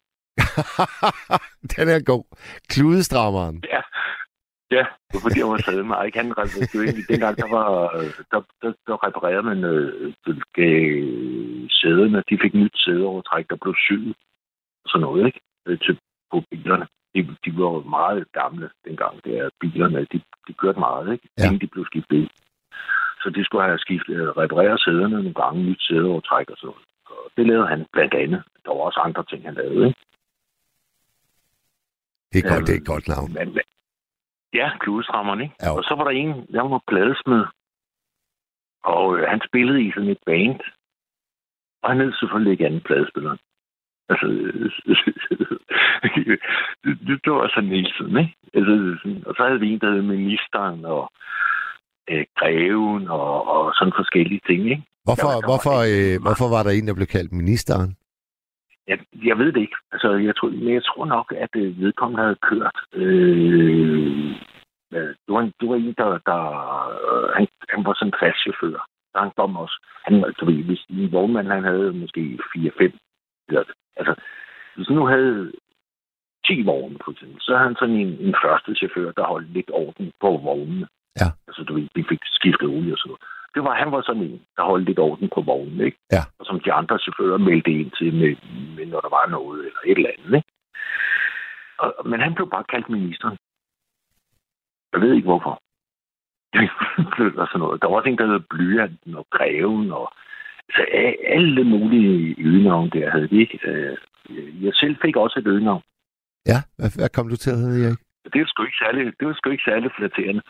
[1.77, 2.25] den er god.
[2.69, 3.65] Kludestrammeren.
[3.73, 3.81] Ja.
[4.71, 6.03] Ja, det var fordi, jeg var sadlemar.
[6.03, 6.19] Ikke?
[6.19, 7.69] Han, det var egentlig, dengang, der, var,
[8.31, 10.13] der, der, der reparerede man øh,
[11.79, 12.23] sæderne.
[12.31, 14.15] De fik nyt sædeovertræk, der blev syet.
[14.85, 15.41] Og sådan noget, ikke?
[15.67, 15.99] Øh, Til,
[16.31, 16.87] på bilerne.
[17.15, 19.25] De, de var meget gamle dengang.
[19.25, 21.29] Det er bilerne, de, de kørte meget, ikke?
[21.39, 21.45] Ja.
[21.45, 22.29] Inden de blev skiftet ud.
[23.23, 26.85] Så de skulle have skiftet, øh, repareret sæderne nogle gange, nyt sædeovertræk og sådan noget.
[27.07, 28.43] Og det lavede han blandt andet.
[28.65, 30.01] Der var også andre ting, han lavede, ikke?
[32.33, 33.33] Det er godt, Øhm, det er et godt navn.
[33.33, 33.49] Men,
[34.55, 35.55] ja, kludestrammeren, ikke?
[35.63, 35.71] Ja.
[35.77, 37.45] Og så var der en, der var pladesmed.
[38.85, 40.61] Og øh, han spillede i sådan et band.
[41.83, 43.39] Og han hed selvfølgelig ikke anden pladespilleren.
[44.09, 44.27] Altså,
[46.85, 48.35] det, det, var sådan hele tiden, ikke?
[48.55, 48.73] Altså,
[49.27, 51.13] og så havde vi en, der hed ministeren og
[52.11, 54.83] øh, greven og, og sådan forskellige ting, ikke?
[55.05, 57.97] Hvorfor, var- hvorfor, øh, hvorfor var der en, der blev kaldt ministeren?
[58.89, 59.77] Jeg, jeg ved det ikke.
[59.93, 62.79] Altså, jeg tror, men jeg tror nok, at øh, vedkommende havde kørt.
[62.93, 64.35] Øh,
[65.25, 66.19] det, var en, det var en, der...
[66.31, 66.41] der
[67.13, 68.79] øh, han, han var sådan en fast chauffør.
[69.13, 69.77] Der han kom også.
[70.05, 72.93] Han, du ved, hvis en vognmand, han havde måske 4-5.
[73.97, 74.15] Altså,
[74.77, 75.53] hvis nu havde
[76.47, 79.71] 10 vogne, for eksempel, så havde han sådan en, en første chauffør, der holdt lidt
[79.73, 80.87] orden på vognene.
[81.21, 81.29] Ja.
[81.49, 83.23] Altså, du ved, de fik skiftet olie og sådan noget.
[83.55, 85.99] Det var, han var sådan en, der holdt lidt orden på vognen, ikke?
[86.13, 86.23] Ja.
[86.39, 88.37] Og som de andre chauffører meldte ind til, med,
[88.77, 90.49] med, når der var noget eller et eller andet, ikke?
[91.79, 93.37] Og, men han blev bare kaldt ministeren.
[94.93, 95.55] Jeg ved ikke hvorfor.
[97.43, 97.83] og sådan noget.
[97.83, 100.13] Der var også en, der hed Blyanten og Greven og
[100.77, 103.59] så a- alle mulige øgenavn der havde vi ikke.
[103.71, 103.97] Øh,
[104.65, 105.83] Jeg selv fik også et øgenavn.
[106.47, 107.99] Ja, hvad kom du til at hedde, Erik?
[108.33, 110.43] Det var sgu ikke særlig, det var sgu ikke særlig flatterende.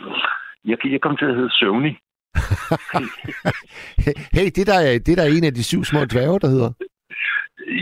[0.65, 1.99] Jeg, jeg kom til at hedde Søvnig.
[4.37, 6.71] hey, det der, er, det der er en af de syv små dværge, der hedder.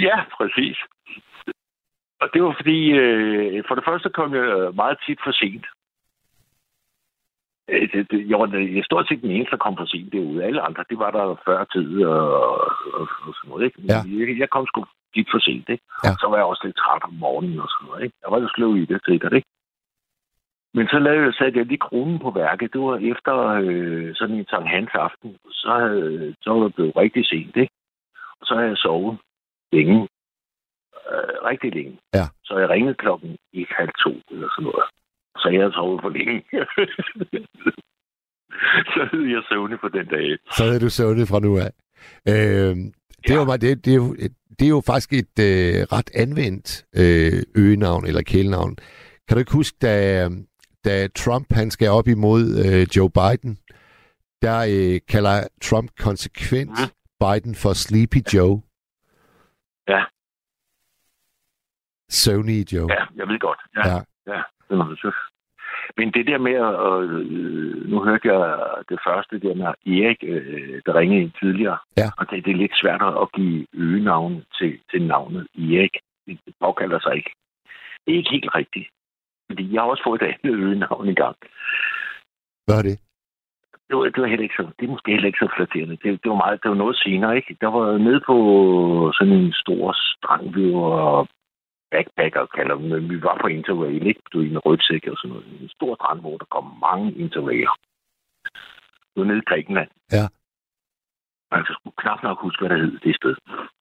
[0.06, 0.78] Ja, præcis.
[2.22, 5.66] Og det var fordi, øh, for det første kom jeg meget tit for sent.
[7.72, 8.46] Øh, jeg var
[8.76, 10.44] jeg stort set den eneste, der kom for sent derude.
[10.44, 12.20] Alle andre, det var der før tid og,
[12.98, 13.64] og, og sådan noget.
[13.64, 13.78] Ikke?
[13.88, 14.00] Ja.
[14.18, 14.84] Jeg, jeg kom sgu
[15.14, 15.68] tit for sent.
[15.74, 15.84] Ikke?
[16.04, 16.12] Ja.
[16.20, 18.02] Så var jeg også lidt træt om morgenen og sådan noget.
[18.04, 18.16] Ikke?
[18.22, 19.32] Jeg var jo sløv i det, sikkert.
[19.38, 19.48] Ikke?
[20.74, 22.72] Men så lavede jeg, satte jeg lige kronen på værket.
[22.72, 25.36] Det var efter øh, sådan en Sankt Hans aften.
[25.50, 27.56] Så, havde, så var det blevet rigtig sent.
[27.56, 27.72] Ikke?
[28.40, 29.18] Og så havde jeg sovet
[29.72, 30.08] længe.
[31.12, 31.98] Øh, rigtig længe.
[32.14, 32.26] Ja.
[32.44, 34.84] Så jeg ringede klokken i halv to eller sådan noget.
[35.42, 36.42] Så jeg havde sovet for længe.
[38.94, 40.26] så hed jeg søvnig på den dag.
[40.56, 41.70] Så hedder du Søvne fra nu af.
[42.28, 42.76] Øh,
[43.26, 43.44] det, Ja.
[43.44, 44.14] meget- det, det, er jo,
[44.58, 46.68] det er jo faktisk et øh, ret anvendt
[47.02, 48.76] øh, øgenavn eller kælenavn.
[49.28, 49.92] Kan du ikke huske, da,
[50.84, 53.58] da Trump han skal op imod øh, Joe Biden,
[54.42, 56.90] der øh, kalder Trump konsekvent Mhm.
[57.22, 58.62] Biden for Sleepy Joe.
[59.88, 60.02] Ja.
[62.10, 62.88] Søvnige Joe.
[62.92, 63.60] Ja, jeg ved godt.
[63.76, 63.98] Ja, Ja.
[64.32, 64.42] ja.
[64.68, 65.14] det var det.
[65.96, 68.40] Men det der med, at, øh, nu hørte jeg
[68.88, 69.66] det første der med
[69.96, 71.78] Erik, øh, der ringede ind tidligere.
[71.96, 72.08] Ja.
[72.18, 75.94] Og det, det er lidt svært at give øgenavn til, til navnet Erik.
[76.26, 77.30] Det påkalder sig ikke.
[78.06, 78.88] Det er ikke helt rigtigt.
[79.52, 81.36] Fordi jeg har også fået et andet øgenavn engang.
[82.66, 82.98] Hvad er det?
[83.88, 85.96] Det var, det var heller ikke så, det er måske heller ikke så flatterende.
[86.02, 87.56] Det, det, var meget, det var noget senere, ikke?
[87.60, 88.36] Der var nede på
[89.18, 91.26] sådan en stor strand, vi var
[91.90, 92.84] backpacker, kalder dem.
[92.90, 94.22] men Vi var på Interrail, ikke?
[94.32, 95.46] Du i en rygsæk og sådan noget.
[95.62, 97.74] En stor strand, hvor der kom mange Interrailer.
[99.10, 99.90] Det var nede i Grækenland.
[100.12, 100.24] Ja.
[101.52, 103.34] Man kan sgu knap nok huske, hvad der hed det sted.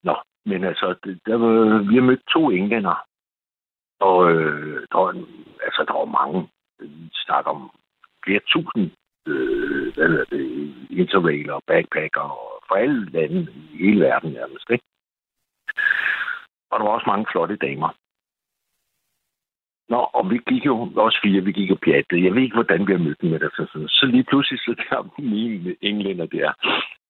[0.03, 0.15] Nå,
[0.45, 2.95] men altså, det, der var, vi har mødt to englænder.
[3.99, 6.49] Og øh, der, var, en- altså, der var mange.
[6.79, 7.71] Vi snakker om
[8.25, 8.91] flere tusind
[9.27, 14.69] øh, hvad hedder det, interrailer backpacker og fra alle lande i hele verden nærmest.
[14.69, 14.83] Ikke?
[16.71, 17.89] Og der var også mange flotte damer.
[19.89, 22.23] Nå, og vi gik jo også fire, vi gik og pjattede.
[22.23, 23.51] Jeg ved ikke, hvordan vi har mødt med det.
[23.55, 26.53] Så, så lige pludselig så der min englænder der.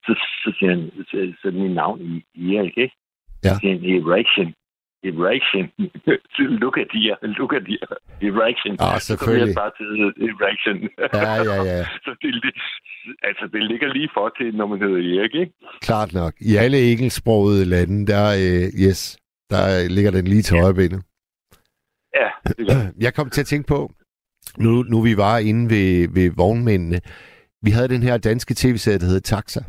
[0.06, 2.02] Så, så siger han, så, så min navn
[2.34, 2.95] i Erik, ikke?
[3.43, 3.49] Ja.
[3.49, 4.54] Så siger han, erection.
[5.04, 5.64] Erection.
[6.64, 7.95] look at here, look at here.
[8.30, 8.74] Erection.
[8.80, 9.54] Ah, selvfølgelig.
[9.54, 9.89] Så bare til
[10.30, 10.78] erection.
[11.14, 11.84] Ja, ja, ja.
[12.06, 12.32] så det,
[13.30, 15.54] altså, det ligger lige for til, når man hedder Erik, ikke?
[15.82, 16.34] Klart nok.
[16.41, 19.18] I alle engelsksprogede lande, der, øh, yes,
[19.49, 21.02] der ligger den lige til højre benet.
[22.20, 23.91] Ja, det gør Jeg kom til at tænke på,
[24.58, 26.99] nu, nu vi var inde ved, ved vognmændene,
[27.62, 29.62] vi havde den her danske tv-serie, der hedder Taxa.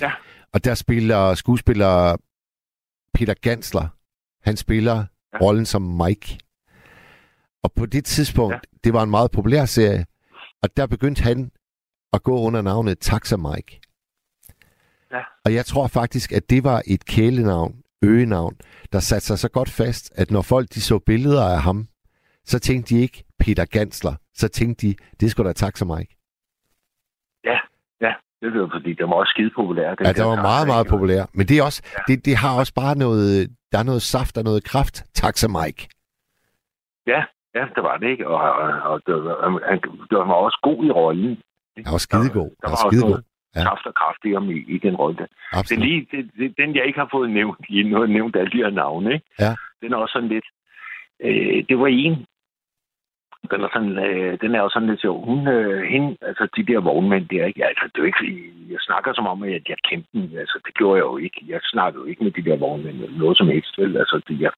[0.00, 0.12] Ja.
[0.54, 2.16] Og der spiller skuespiller
[3.16, 3.88] Peter Gansler.
[4.42, 4.96] Han spiller
[5.32, 5.38] ja.
[5.40, 6.38] Rollen som Mike.
[7.62, 8.54] Og på det tidspunkt.
[8.54, 8.58] Ja.
[8.84, 10.06] det var en meget populær serie,
[10.62, 11.50] og der begyndte han
[12.12, 13.80] at gå under navnet Taxa Mike.
[15.12, 15.20] Ja.
[15.44, 18.56] Og jeg tror faktisk, at det var et kælenavn, øgenavn,
[18.92, 21.88] der satte sig så godt fast, at når folk de så billeder af ham,
[22.44, 24.14] så tænkte de ikke Peter Gansler.
[24.34, 26.15] Så tænkte de, det skulle da Taxa Mike.
[28.40, 29.88] Det er jo fordi, det var også skide populær.
[30.00, 31.22] Ja, det var meget, meget populær.
[31.34, 32.02] Men det, er også, Ja.
[32.12, 34.96] det, det har også bare noget, der er noget saft og noget kraft.
[35.14, 35.88] Taxa Mike.
[37.06, 37.20] Ja,
[37.54, 38.28] ja, det var det ikke.
[38.28, 39.36] Og, og, og det, var,
[39.70, 39.78] han,
[40.10, 41.38] det var også god i rollen.
[41.76, 42.50] Jeg var skidegod.
[42.50, 43.10] Der Jeg var var skidegod.
[43.10, 43.24] noget
[43.56, 43.62] Ja.
[43.68, 45.16] kraft og kraft i ham i, i den rolle.
[45.18, 45.26] der.
[45.62, 47.58] Det er lige det, det, den, jeg ikke har fået nævnt.
[47.68, 49.12] I nu har nævnt alle de her navne.
[49.14, 49.26] Ikke?
[49.40, 49.54] Ja.
[49.82, 50.44] Den er også sådan lidt...
[51.24, 52.26] Øh, det var en...
[53.50, 55.24] Den er, sådan, øh, den er jo sådan lidt sjov.
[55.24, 57.66] Hun, øh, hende, altså de der vognmænd der, ikke?
[57.66, 60.38] Altså, det er jo ikke, jeg snakker som om, at jeg kendte dem.
[60.38, 61.40] Altså, det gjorde jeg jo ikke.
[61.48, 63.78] Jeg snakkede jo ikke med de der vognmænd eller noget som helst.
[63.78, 63.96] Vel?
[63.96, 64.52] Altså, det, jeg,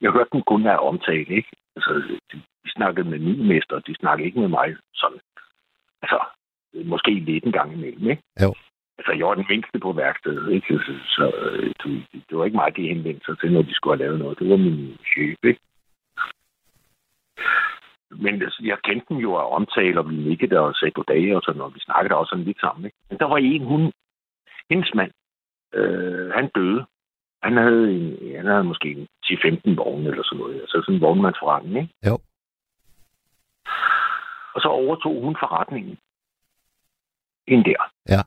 [0.00, 1.50] jeg hørte dem kun af omtale, ikke?
[1.76, 1.92] Altså,
[2.32, 5.18] de, de snakkede med min mester, de snakkede ikke med mig sådan.
[6.02, 6.18] Altså,
[6.84, 8.22] måske lidt en gang imellem, ikke?
[8.42, 8.54] Jo.
[8.98, 10.78] Altså, jeg var den mindste på værkstedet, ikke?
[10.86, 11.24] Så, så
[11.82, 14.38] du- det var ikke mig, de henvendte sig til, når de skulle have lavet noget.
[14.38, 15.60] Det var min chef, ikke?
[18.18, 21.42] Men altså, jeg kendte dem jo af omtale, og vi nikkede og sagde goddag og
[21.42, 21.74] sådan noget.
[21.74, 22.96] Vi snakkede også sådan lidt sammen, ikke?
[23.10, 23.92] Men der var en, hun,
[24.70, 25.12] hendes mand,
[25.74, 26.86] øh, han døde.
[27.42, 30.60] Han havde, en, han havde måske en 10-15 vogne eller sådan noget.
[30.60, 31.94] Altså sådan en vognmandsforretning, ikke?
[32.06, 32.18] Jo.
[34.54, 35.98] Og så overtog hun forretningen.
[37.48, 37.90] Hende der.
[38.08, 38.20] Ja.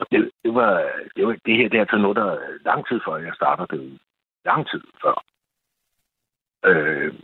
[0.00, 2.88] Og det, det, var, det, var, det her det er altså noget, der er lang
[2.88, 3.98] tid før jeg starter det.
[4.44, 5.24] Lang tid før.
[6.64, 7.14] Øh,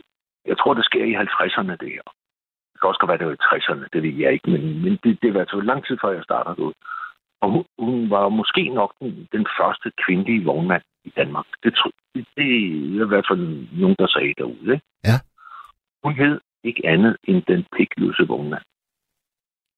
[0.47, 2.05] jeg tror, det sker i 50'erne, det her.
[2.71, 4.99] Det kan også godt være, det var i 60'erne, det ved jeg ikke, men, men
[5.03, 6.73] det, det var altså lang tid før jeg startede ud.
[7.41, 11.45] Og hun, hun var måske nok den, den første kvindelige vognmand i Danmark.
[11.63, 11.73] Det,
[12.15, 14.73] det, det er i hvert fald nogen, der sagde derude.
[14.73, 14.85] Ikke?
[15.03, 15.17] Ja.
[16.03, 18.63] Hun hed ikke andet end den pikløse vognmand.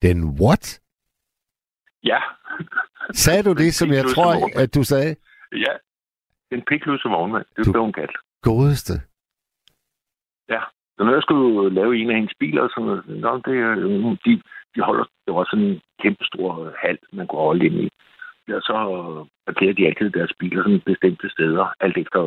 [0.02, 0.82] Den what?
[2.04, 2.20] Ja.
[3.12, 4.56] Sagde du det, som jeg tror, vognmand.
[4.56, 5.16] at du sagde?
[5.52, 5.74] Ja.
[6.52, 7.46] Den pikløse vognmand.
[7.58, 8.18] Det Du- blev hun kaldt.
[8.42, 8.94] Godeste.
[10.98, 14.18] Så når jeg skulle lave en af hendes biler, og sådan noget, nå, det, øh,
[14.26, 14.42] de,
[14.76, 17.90] de holder, det var sådan en kæmpe stor hal, man kunne holde ind i.
[18.50, 18.76] Ja, så
[19.48, 22.22] parkerer de altid deres biler sådan bestemte steder, alt efter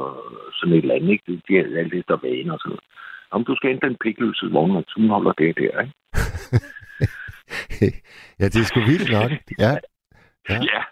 [0.58, 1.42] sådan et eller andet, ikke?
[1.48, 2.84] De- er alt efter vaner og sådan noget.
[3.30, 5.94] Om du skal hente den pikløse vognmand, så hun holder det der, ikke?
[8.40, 9.30] ja, det er sgu vildt nok.
[9.58, 9.72] Ja.
[10.48, 10.54] Ja.
[10.54, 10.82] Ja.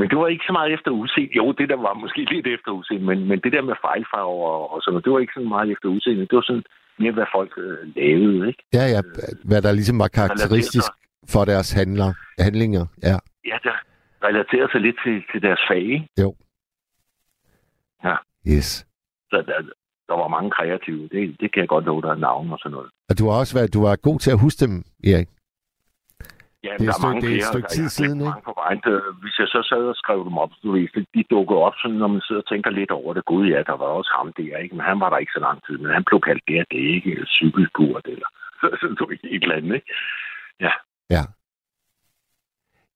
[0.00, 1.36] Men det var ikke så meget efter udseende.
[1.40, 4.72] Jo, det der var måske lidt efter udseende, men, men det der med fejlfarver og,
[4.72, 6.28] og sådan noget, det var ikke sådan meget efter udseende.
[6.30, 6.66] Det var sådan
[7.02, 8.62] mere, hvad folk øh, lavede, ikke?
[8.78, 9.00] Ja, ja.
[9.50, 10.90] Hvad der ligesom var karakteristisk
[11.32, 12.10] for deres handler,
[12.46, 12.84] handlinger.
[13.08, 13.16] Ja.
[13.50, 13.76] Ja, der
[14.28, 16.08] relaterer sig lidt til, til deres fag, ikke?
[18.48, 18.86] Yes.
[19.30, 19.58] Så der,
[20.08, 21.02] der var mange kreative.
[21.08, 22.90] Det, det kan jeg godt love, der er navn og sådan noget.
[23.08, 25.28] Og du har også været, du var god til at huske dem, Erik.
[26.66, 28.18] Ja, Det er der et stykke- det er et flere, stykke der- tid jeg siden,
[28.20, 28.30] ikke?
[28.30, 28.80] mange På vejen.
[29.22, 31.98] Hvis jeg så sad og skrev dem op, du ved, de- de dukkede op, sådan,
[32.02, 33.22] når man sidder og tænker lidt over det.
[33.32, 34.74] Gud, ja, der var også ham der, ikke?
[34.76, 35.76] Men han var der ikke så lang tid.
[35.82, 38.28] Men han blev kaldt det, det er ikke cykelkurt, eller
[38.60, 39.04] så, så, så
[39.34, 39.90] et eller andet, ikke?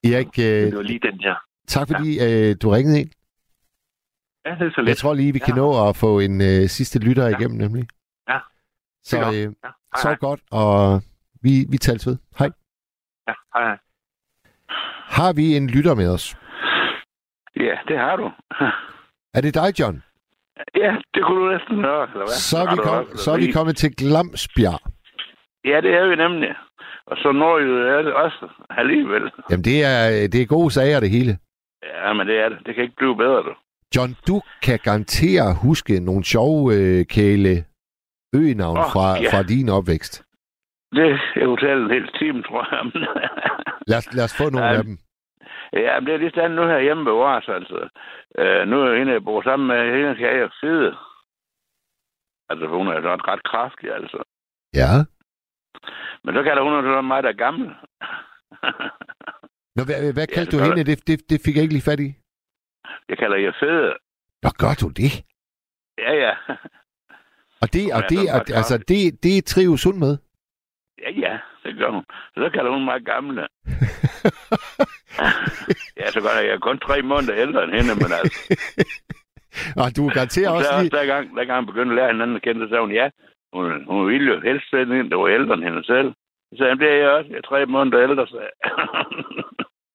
[0.04, 1.34] Erik, Men øh, det var lige den her.
[1.66, 3.10] tak fordi øh, du ringede ind.
[4.46, 4.98] Ja, det er så Jeg lidt.
[4.98, 5.60] tror lige, vi kan Ja.
[5.62, 7.36] nå at få en øh, sidste lytter Ja.
[7.38, 7.84] igennem, nemlig.
[8.28, 8.38] Ja.
[9.02, 9.52] Så er øh, Ja, hej,
[10.02, 10.16] sov hej.
[10.20, 11.00] godt, og
[11.42, 12.16] vi, vi tales ved.
[12.38, 12.50] Hej.
[13.28, 13.76] Ja, hej.
[15.16, 16.36] Har vi en lytter med os?
[17.56, 18.30] Ja, det har du.
[19.34, 20.02] Er det dig, John?
[20.76, 22.38] Ja, det kunne du næsten høre, eller hvad?
[22.50, 24.80] Så er, vi, kom, så er vi kommet til Glamsbjerg.
[25.64, 26.54] Ja, det er vi nemlig.
[27.06, 29.22] Og så når jo er det også alligevel.
[29.50, 31.38] Jamen, det er, det er gode sager, det hele.
[31.82, 32.58] Ja, men det er det.
[32.66, 33.54] Det kan ikke blive bedre, du.
[33.96, 37.64] John, du kan garantere huske nogle sjove øh, kæle
[38.34, 39.30] øgenavn Åh, fra, ja.
[39.32, 40.23] fra din opvækst.
[40.94, 42.82] Det kunne tale en hel time, tror jeg.
[43.90, 44.76] Lad os, lad os få nogle Ja.
[44.78, 44.98] af dem.
[45.72, 47.88] ja, men det er lige sådan nu her hjemme ved vores, altså.
[48.38, 50.96] Øh, nu er hende, jeg bor sammen med, hende kan jeg fede.
[52.50, 54.18] Altså, hun er sådan ret kraftig, altså.
[54.74, 54.90] Ja.
[56.24, 57.66] Men så kalder hun jo så mig, der er gammel.
[59.76, 60.84] Nå, hvad, hvad Ja, kaldte det du hende?
[60.90, 62.08] Det, det, det fik jeg ikke lige fat i.
[63.08, 63.96] Jeg kalder jeg fede.
[64.42, 65.12] Nå, gør du det?
[65.98, 66.34] Ja, ja.
[67.62, 70.18] Og det, og er det, og, altså, det, det trives hun med.
[71.04, 72.04] Ja, ja, det gør hun.
[72.34, 73.42] Så, kalder hun mig gamle.
[76.00, 78.38] ja, så godt, jeg er kun tre måneder ældre end hende, men altså.
[79.82, 80.90] og du garanterer også lige...
[80.90, 83.06] der gang, der gang begyndte at lære hinanden at kende, så sagde hun, ja,
[83.52, 86.12] hun, hun ville jo helst sætte en, der var ældre end hende selv.
[86.52, 87.30] Så sagde det er jeg også.
[87.30, 88.38] Jeg er tre måneder ældre, så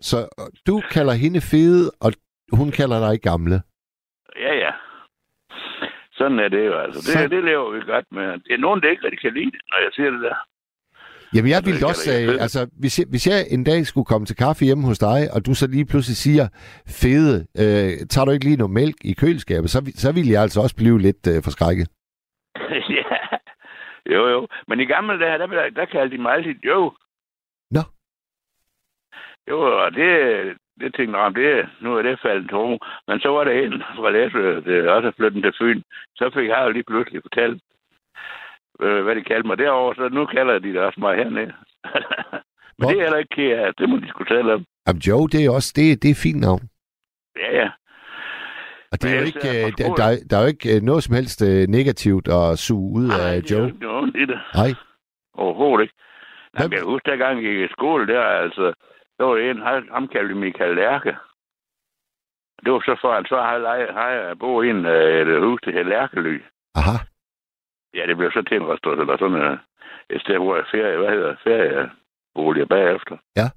[0.02, 2.12] Så øh, du kalder hende fede, og
[2.60, 3.58] hun kalder dig gamle.
[4.46, 4.72] Ja, ja.
[6.12, 7.00] Sådan er det jo, altså.
[7.00, 8.24] Det, Så- det lever vi godt med.
[8.46, 10.36] Det er nogen, der ikke rigtig kan lide det, når jeg siger det der.
[11.34, 12.42] Jamen, jeg det ville også fede.
[12.46, 15.40] altså, hvis jeg, hvis jeg en dag skulle komme til kaffe hjemme hos dig, og
[15.46, 16.46] du så lige pludselig siger,
[17.02, 20.60] fede, øh, tager du ikke lige noget mælk i køleskabet, så, så ville jeg altså
[20.62, 21.88] også blive lidt øh, forskrækket.
[23.00, 23.16] ja.
[24.14, 24.48] Jo, jo.
[24.68, 26.94] Men i gamle dage, der, der, der kaldte de mig altid Jo.
[27.72, 27.84] Nå.
[29.50, 30.14] Jo, og det,
[30.80, 32.78] det tænkte jeg det, nu er det faldet ro.
[33.08, 35.82] Men så var der en fra Læsø, det også flyttet til Fyn.
[36.16, 37.62] Så fik jeg jo lige pludselig fortalt,
[38.82, 41.46] øh, hvad de kaldte mig derovre, så nu kalder de det også mig hernede.
[42.78, 43.74] Men Hvor- det er heller ikke ked af.
[43.78, 44.66] Det må de skulle tale om.
[44.88, 46.62] Jamen, Joe, det er også, det, det er fint navn.
[47.44, 47.70] Ja, ja.
[48.92, 51.04] Og det er jo ikke, øh, der, der, er- der er jo ikke øh, noget
[51.04, 53.68] som helst øh, negativt at suge ud Nej, af det er jo Joe.
[53.68, 54.40] ikke noget i det.
[54.56, 54.72] Nej.
[55.34, 55.96] Overhovedet ikke.
[56.54, 58.66] Nej, Hvem- jeg kan huske, dengang jeg gik i skole der, altså,
[59.18, 59.62] der var en,
[59.94, 61.16] ham, kaldte Michael Lærke.
[62.64, 65.60] Det var så for, at så har jeg, har jeg boet i en, et hus,
[65.66, 66.38] der hed Lærkely.
[66.76, 66.96] Aha.
[67.94, 69.58] Ja, det blev så til en restaurant, eller sådan øh,
[70.10, 73.18] et sted, hvor jeg ferie, hvad hedder ferieboliger bagefter.
[73.36, 73.48] Ja.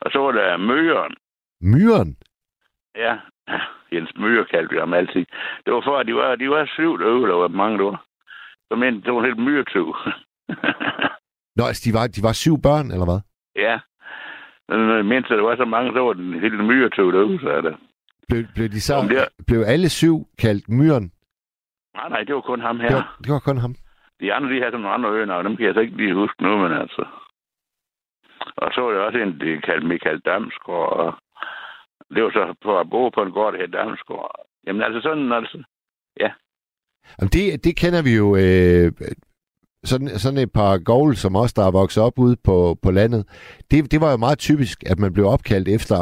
[0.00, 1.14] Og så var der Møren.
[1.60, 2.16] Myren.
[2.96, 3.14] Ja,
[3.92, 5.24] Jens Møger kaldte vi ham altid.
[5.64, 8.04] Det var for, at de var, de var syv derude, eller hvor mange det var.
[8.68, 9.96] Så men det var helt myretøv.
[11.56, 13.20] Nå, altså, de var, de var syv børn, eller hvad?
[13.56, 13.78] Ja.
[14.68, 17.76] Men mens der var så mange, så var den helt myretøv derude, så er det.
[18.28, 21.12] Blev, blev, de så, det blev alle syv kaldt Myren?
[21.98, 22.94] Nej, nej, det var kun ham Det, her.
[22.96, 23.74] var, det var kun ham.
[24.20, 26.42] De andre, de havde sådan nogle andre øgenavn, dem kan jeg så ikke lige huske
[26.42, 27.02] nu, men altså.
[28.62, 31.10] Og så var det også en, de kaldte Michael Damsgaard, og
[32.14, 34.34] det var så for at bo på en gård, der hed Damsgaard.
[34.66, 35.58] Jamen altså sådan, altså.
[37.18, 38.26] Jamen, det, det kender vi jo...
[38.36, 38.92] Øh,
[39.84, 43.22] sådan, sådan et par govl, som os, der er vokset op ude på, på landet.
[43.70, 45.98] Det, det var jo meget typisk, at man blev opkaldt efter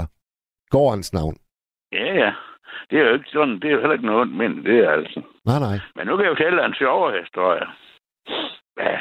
[0.70, 1.36] gårdens navn.
[1.92, 2.32] Ja, ja.
[2.90, 4.90] Det er jo ikke sådan, det er jo heller ikke noget ondt, men det er
[4.90, 5.22] altså.
[5.44, 5.78] Nej, nej.
[5.96, 7.66] Men nu kan jeg jo dig en sjovere historie.
[8.78, 9.00] Ja.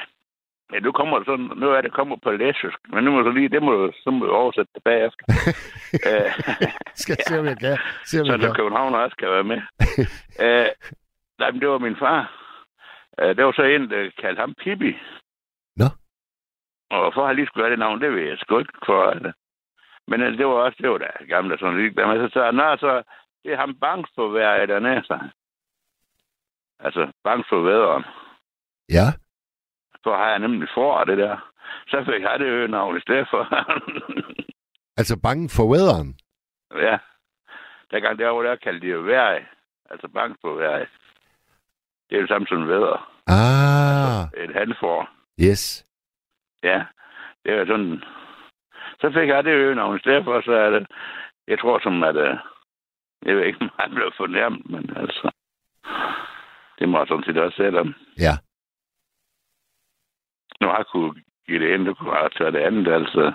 [0.71, 3.49] Men nu kommer sådan, nu er det kommer på læsøsk, men nu må du lige,
[3.49, 5.25] det må du, så må du oversætte det bagefter.
[6.09, 6.31] Øh,
[7.03, 7.77] Skal se, om jeg kan.
[8.05, 8.53] Se, om så der.
[8.53, 9.61] København også kan være med.
[10.45, 10.67] øh,
[11.39, 12.21] nej, men det var min far.
[13.19, 14.91] Øh, det var så en, der kaldte ham Pippi.
[15.75, 15.85] Nå.
[16.91, 19.09] Og hvorfor han lige skulle have det navn, det ved jeg sgu ikke for.
[19.09, 19.31] Altså.
[20.07, 21.95] Men altså, det var også, det var da gamle sådan lidt.
[21.95, 23.03] Men så sagde han, "Nå, så
[23.45, 25.19] det er ham bange for hver dernede, så.
[26.79, 28.03] Altså, bange for væderen.
[28.89, 29.07] Ja.
[30.03, 31.51] Så har jeg nemlig for det der.
[31.87, 33.43] Så fik jeg det øgenavn i stedet for.
[34.97, 36.17] Altså bange for weatheren.
[36.71, 36.97] ja.
[37.91, 39.45] Der var der kaldte de jo vejr.
[39.89, 40.85] Altså bange for vejr.
[42.09, 43.11] Det er jo samme som vædder.
[43.27, 45.09] Ah, Et handfor.
[45.41, 45.85] yes.
[46.63, 46.85] Ja.
[47.43, 48.03] Det er sådan...
[49.01, 50.87] Så fik jeg det øgenavn i stedet for, så er det...
[51.47, 52.15] Jeg tror som, at...
[53.25, 55.31] Jeg ved ikke, om han blev fornærmet, men altså...
[56.79, 57.93] Det må jeg sådan set også selv om.
[58.19, 58.35] Ja.
[60.61, 61.13] Nu har jeg kunne
[61.47, 63.33] give det du kunne have taget det andet, altså.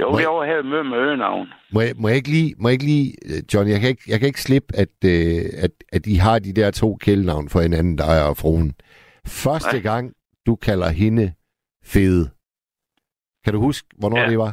[0.00, 1.52] Jo, Må vi jeg- over her med med øgenavn.
[1.72, 4.02] Må jeg, må jeg ikke lige, må jeg ikke lige øh, John, jeg kan ikke,
[4.08, 7.60] jeg kan ikke slippe, at, øh, at, at de har de der to kælenavn for
[7.60, 8.74] hinanden, dig og fruen.
[9.44, 9.82] Første Nej.
[9.90, 10.12] gang,
[10.46, 11.26] du kalder hende
[11.84, 12.24] fede.
[13.44, 14.28] Kan du huske, hvornår Ja.
[14.30, 14.52] det var?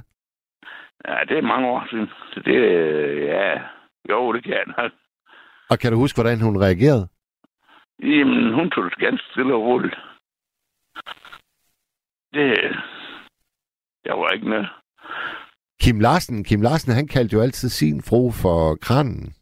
[1.08, 2.08] Ja, det er mange år siden.
[2.34, 3.62] Så det, øh, ja,
[4.10, 4.92] jo, det kan jeg nok.
[5.70, 7.08] Og kan du huske, hvordan hun reagerede?
[8.00, 9.96] Jamen, hun tog det ganske stille og roligt.
[12.34, 12.76] Det,
[14.06, 14.70] jeg var ikke noget.
[15.82, 19.34] Kim Larsen, Kim Larsen, han kaldte jo altid sin fru for kranen.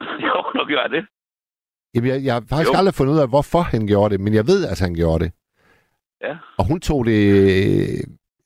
[0.00, 1.06] Jo, nu gør det.
[1.94, 2.78] Jamen, jeg, jeg har faktisk Jo.
[2.78, 5.32] aldrig fundet ud af, hvorfor han gjorde det, men jeg ved, at han gjorde det.
[6.20, 6.36] Ja.
[6.58, 7.20] Og hun tog det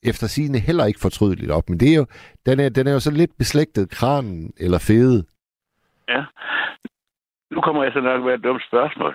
[0.02, 2.06] efter sine heller ikke fortrydeligt op, men det er jo,
[2.46, 5.24] den, er, den er jo så lidt beslægtet kranen eller fede.
[6.08, 6.24] Ja.
[7.50, 9.14] Nu kommer jeg så nok med et dumt spørgsmål.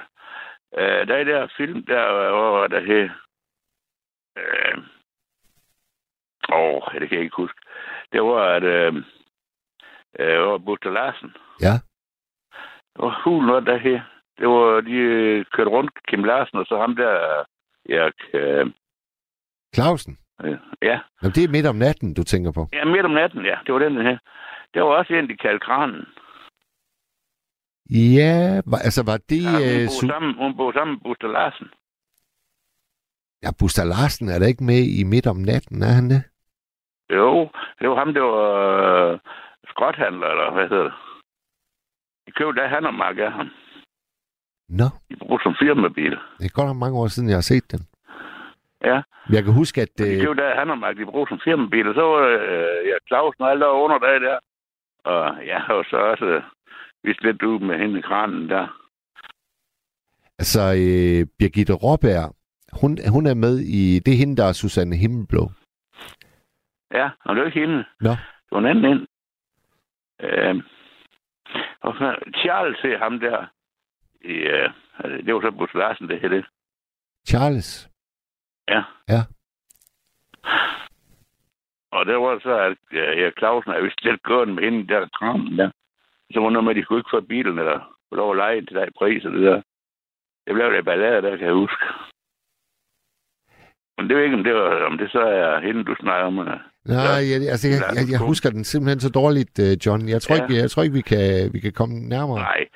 [0.71, 3.09] Uh, der er der film, der, hvor der hed
[4.37, 4.77] Øh,
[6.53, 7.59] åh, det kan jeg ikke huske.
[8.11, 8.93] Det var, at øh,
[10.19, 11.35] øh, var Buster Larsen.
[11.61, 11.75] Ja.
[12.93, 14.01] Det var hulen var der her.
[14.39, 17.43] Det var, de øh, kørte rundt, Kim Larsen, og så ham der,
[17.89, 18.71] Erik, øh,
[19.75, 20.17] Clausen.
[20.43, 22.67] Øh, ja, Jamen, det er midt om natten, du tænker på.
[22.73, 24.17] ja, midt om natten, ja, det var den her.
[24.73, 26.05] Det var også en, de kaldte kranen.
[27.89, 29.43] Ja, var, altså var det...
[29.43, 31.67] Ja, hun, øh, boede sammen, hun boede sammen med Buster Larsen.
[33.43, 36.21] ja, Buster Larsen er da ikke med i midt om natten, er han det?
[37.09, 38.49] Jo, det var ham, der var
[39.13, 39.19] øh,
[39.71, 40.93] skrothandler, eller hvad hedder det?
[42.27, 43.49] De købte af Handermark af ham.
[44.69, 46.11] Nå, De brugte som firmabil.
[46.39, 47.79] det er godt nok mange år siden, jeg har set den.
[48.83, 49.01] Ja,
[49.33, 49.97] Jeg kan huske, at...
[49.97, 51.87] de Øh, købte af Handermark, de brugte som firmabil.
[51.87, 54.39] Og så var øh, ja, Clausen og alle der var under dag der.
[55.03, 56.43] Og ja, og så også øh,
[57.03, 58.67] vist lidt ud med hende i kranen der.
[60.39, 62.35] altså, øh, Birgitte Råberg,
[62.81, 63.99] hun, hun er med i...
[63.99, 65.43] Det er hende, der er Susanne Himmelblå.
[66.93, 67.85] Ja, og det var ikke hende.
[68.01, 68.09] Nå.
[68.09, 69.07] Det var en anden ind.
[70.21, 70.55] Øh,
[71.81, 73.45] og så Charles til ham der.
[74.21, 74.69] I, øh,
[75.25, 76.45] det var så Bus Larsen, det hed det.
[77.27, 77.89] Charles.
[78.69, 78.81] Ja.
[79.09, 79.21] Ja.
[81.91, 85.07] Og det var så, at øh, Erik Clausen er vist lidt gået med hende der
[85.19, 85.69] kramen der.
[86.33, 88.61] Så var noget med, at de kunne ikke få bilen, eller få lov at lege
[88.65, 89.61] til den pris, og det der.
[90.45, 91.83] Det blev det ballade der, kan jeg huske.
[93.97, 96.39] Men det er ikke, om det, var, om det så er hende, du snakker om.
[96.39, 96.59] Eller?
[96.85, 100.09] Nej, jeg, altså, jeg, jeg, jeg husker den simpelthen så dårligt, øh, John.
[100.09, 100.41] Jeg tror, Ja.
[100.43, 102.39] ikke, jeg tror ikke, vi kan, vi kan komme nærmere.
[102.39, 102.67] Nej.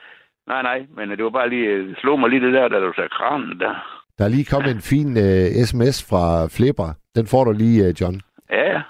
[0.48, 2.94] Nej, nej, men det var bare lige, det slog mig lige det der, da du
[2.96, 4.01] sagde kranen der.
[4.22, 6.94] Der er lige kommet en fin øh, sms fra Flipper.
[7.16, 8.22] Den får du lige, øh, John.
[8.50, 8.82] Ja, ja.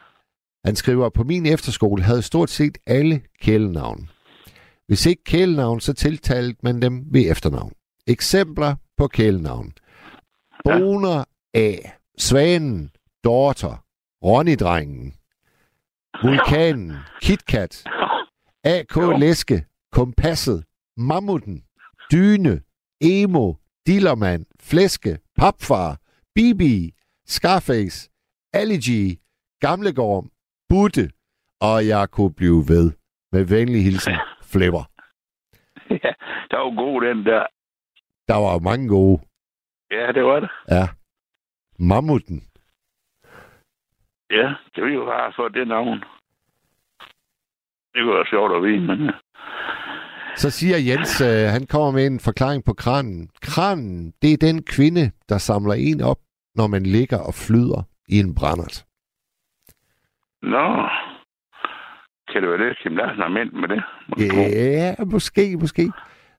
[0.66, 4.10] Han skriver, på min efterskole havde stort set alle kælenavn.
[4.88, 7.72] Hvis ikke kælenavn, så tiltalte man dem ved efternavn.
[8.08, 9.74] Eksempler på kælenavn.
[10.64, 11.24] Boner
[11.54, 11.74] A.
[12.18, 12.92] Svanen.
[13.24, 13.84] Daughter.
[14.26, 15.14] Ronny-drengen.
[16.24, 16.94] Vulkanen.
[17.22, 17.84] KitKat.
[18.64, 18.96] AK.
[19.20, 19.66] Læske.
[19.92, 20.64] Kompasset.
[20.98, 21.64] Mammuten.
[22.12, 22.62] Dyne.
[23.02, 23.54] Emo.
[23.88, 24.46] Dillermand.
[24.60, 25.20] Flæske.
[25.38, 25.98] Papfar.
[26.36, 26.94] Bibi.
[27.26, 28.10] Scarface.
[28.86, 28.88] G.
[29.60, 30.26] Gamlegård.
[30.70, 31.12] Butte.
[31.62, 32.92] Og jeg kunne blive ved.
[33.32, 34.14] Med venlig hilsen.
[34.52, 34.84] Flipper.
[35.90, 36.14] ja,
[36.52, 37.46] der var god den der.
[38.28, 39.22] Der var mange gode.
[39.92, 40.50] Ja, det var det.
[40.70, 40.86] Ja.
[41.80, 42.40] Mammuten.
[44.30, 46.00] Ja, det var jo bare for det navn.
[47.94, 49.00] Det kunne være sjovt at vide, men.
[50.38, 53.30] Så siger Jens, øh, han kommer med en forklaring på kranen.
[53.42, 56.18] Kranen, det er den kvinde, der samler en op,
[56.56, 58.86] når man ligger og flyder i en brændert.
[60.42, 60.68] Nå.
[62.32, 63.82] Kan det være det, Kim Larsen har ment med det?
[64.10, 64.38] Må jeg tro.
[64.42, 65.92] Ja, måske, måske.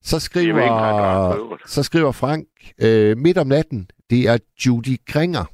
[0.03, 1.71] Så er ikke skriver, øvrigt.
[1.71, 2.47] så skriver Frank,
[2.83, 5.45] øh, midt om natten, det er Judy Gringer,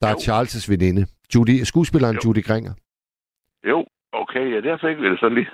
[0.00, 0.24] der er Jo.
[0.26, 1.06] Charles' veninde.
[1.34, 2.20] Judy, skuespilleren Jo.
[2.24, 2.74] Judy Gringer.
[3.70, 5.48] Jo, okay, ja, der fik vi det så lige.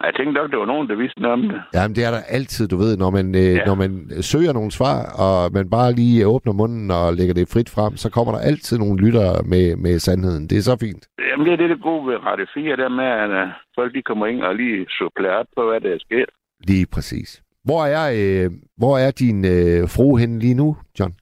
[0.00, 1.62] Ej, Jeg tænkte nok, det var nogen, der vidste noget om det.
[1.74, 3.64] Jamen, det er der altid, du ved, når man, øh, Ja.
[3.64, 3.90] når man
[4.22, 8.10] søger nogle svar, og man bare lige åbner munden og lægger det frit frem, så
[8.10, 10.42] kommer der altid nogle lyttere med, med sandheden.
[10.50, 11.02] Det er så fint.
[11.28, 14.02] Jamen, det er det, det gode ved Radio 4, der med, at uh, folk de
[14.02, 16.28] kommer ind og lige supplerer op på, hvad der er sket.
[16.70, 17.42] Lige præcis.
[17.64, 21.12] Hvor er, øh, hvor er din øh, fru henne lige nu, John?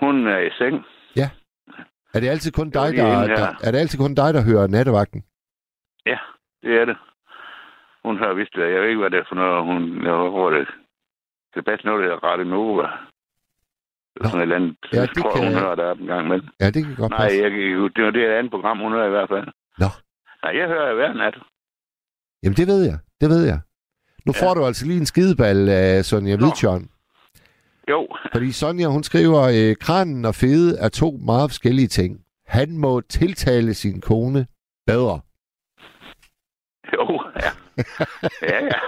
[0.00, 0.76] Hun er i seng.
[2.14, 4.66] Er det altid kun dig, lige der, der, er det altid kun dig, der hører
[4.66, 5.22] nattevagten?
[6.64, 6.96] Det er det.
[8.04, 8.72] Hun har vist det.
[8.74, 9.64] Jeg ved ikke, hvad det er for noget.
[9.70, 10.14] Hun, jeg
[10.50, 10.68] det.
[11.52, 12.86] Det er bedst noget, der er Radio Nova.
[14.20, 14.24] Nå.
[14.28, 14.76] Sådan et eller andet.
[14.92, 16.40] Ja, det det tror, kan- hun hører der en gang med.
[16.60, 17.42] Ja, det kan godt Nej, passe.
[17.42, 17.50] jeg,
[17.96, 19.46] det var det er et andet program, hun hører i hvert fald.
[19.82, 19.88] Nå.
[20.42, 21.36] Nej, jeg hører hver nat.
[22.42, 22.98] Jamen, det ved jeg.
[23.20, 23.60] Det ved jeg.
[24.26, 24.46] Nu Ja.
[24.46, 26.40] får du altså lige en skideball af Sonja Nå.
[26.46, 26.88] Hvidtjørn.
[27.90, 32.20] Jo, Fordi Sonja, hun skriver, øh, kranen og fede er to meget forskellige ting.
[32.46, 34.46] Han må tiltale sin kone
[34.86, 35.20] bedre.
[36.94, 37.21] jo,
[38.52, 38.64] ja.
[38.64, 38.78] Ja.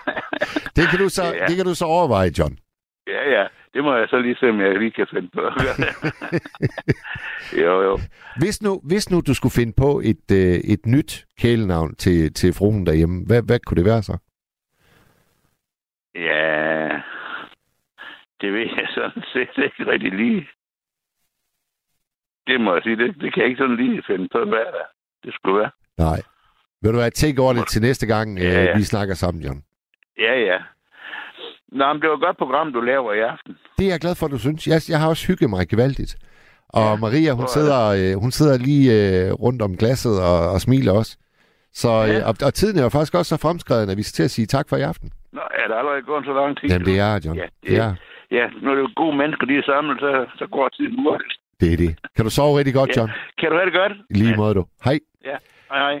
[0.76, 1.46] Det kan du så, Ja.
[1.46, 2.58] det kan du så overveje, John.
[3.06, 3.46] ja, ja.
[3.74, 5.40] Det må jeg så lige se, om jeg lige kan finde på.
[7.62, 7.98] jo, jo.
[8.38, 12.52] Hvis nu, hvis nu du skulle finde på et, øh, et nyt kælenavn til, til
[12.54, 14.18] fruen derhjemme, hvad, hvad kunne det være så?
[16.14, 16.88] Ja,
[18.40, 20.48] det ved jeg sådan set ikke rigtig lige.
[22.46, 24.86] Det må jeg sige, det, det kan jeg ikke sådan lige finde på, hvad der
[25.24, 25.70] det skulle være.
[25.98, 26.20] Nej.
[26.82, 28.76] Vil du have tænkt over det til næste gang, øh, Ja, ja.
[28.76, 29.62] vi snakker sammen, John?
[30.18, 30.58] Ja, ja.
[31.78, 33.56] Nå, men det var et godt program, du laver i aften.
[33.78, 34.66] Det er jeg glad for, du synes.
[34.66, 36.16] Jeg, jeg har også hygget mig gevaldigt.
[36.68, 40.50] Og Ja, Maria, hun er sidder, øh, hun sidder lige øh, rundt om glasset og,
[40.52, 41.16] og smiler også.
[41.72, 42.18] Så, Ja.
[42.18, 44.30] øh, og, og tiden er jo faktisk også så fremskreden, at vi skal til at
[44.30, 45.10] sige tak for i aften.
[45.32, 46.68] Nå, er der allerede gået så lang tid?
[46.68, 47.38] Jamen, det er, John.
[47.38, 47.94] Ja, det er.
[48.30, 51.32] Ja, når det er gode mennesker, de er samlet, så, så går tiden hurtigt.
[51.60, 51.92] Det er det.
[52.16, 53.00] Kan du sove rigtig godt, Ja.
[53.00, 53.10] John?
[53.38, 53.92] Kan du have det godt?
[54.10, 54.64] Lige måde, du.
[54.84, 54.98] Hej.
[55.24, 55.36] Ja,
[55.70, 56.00] hej hej.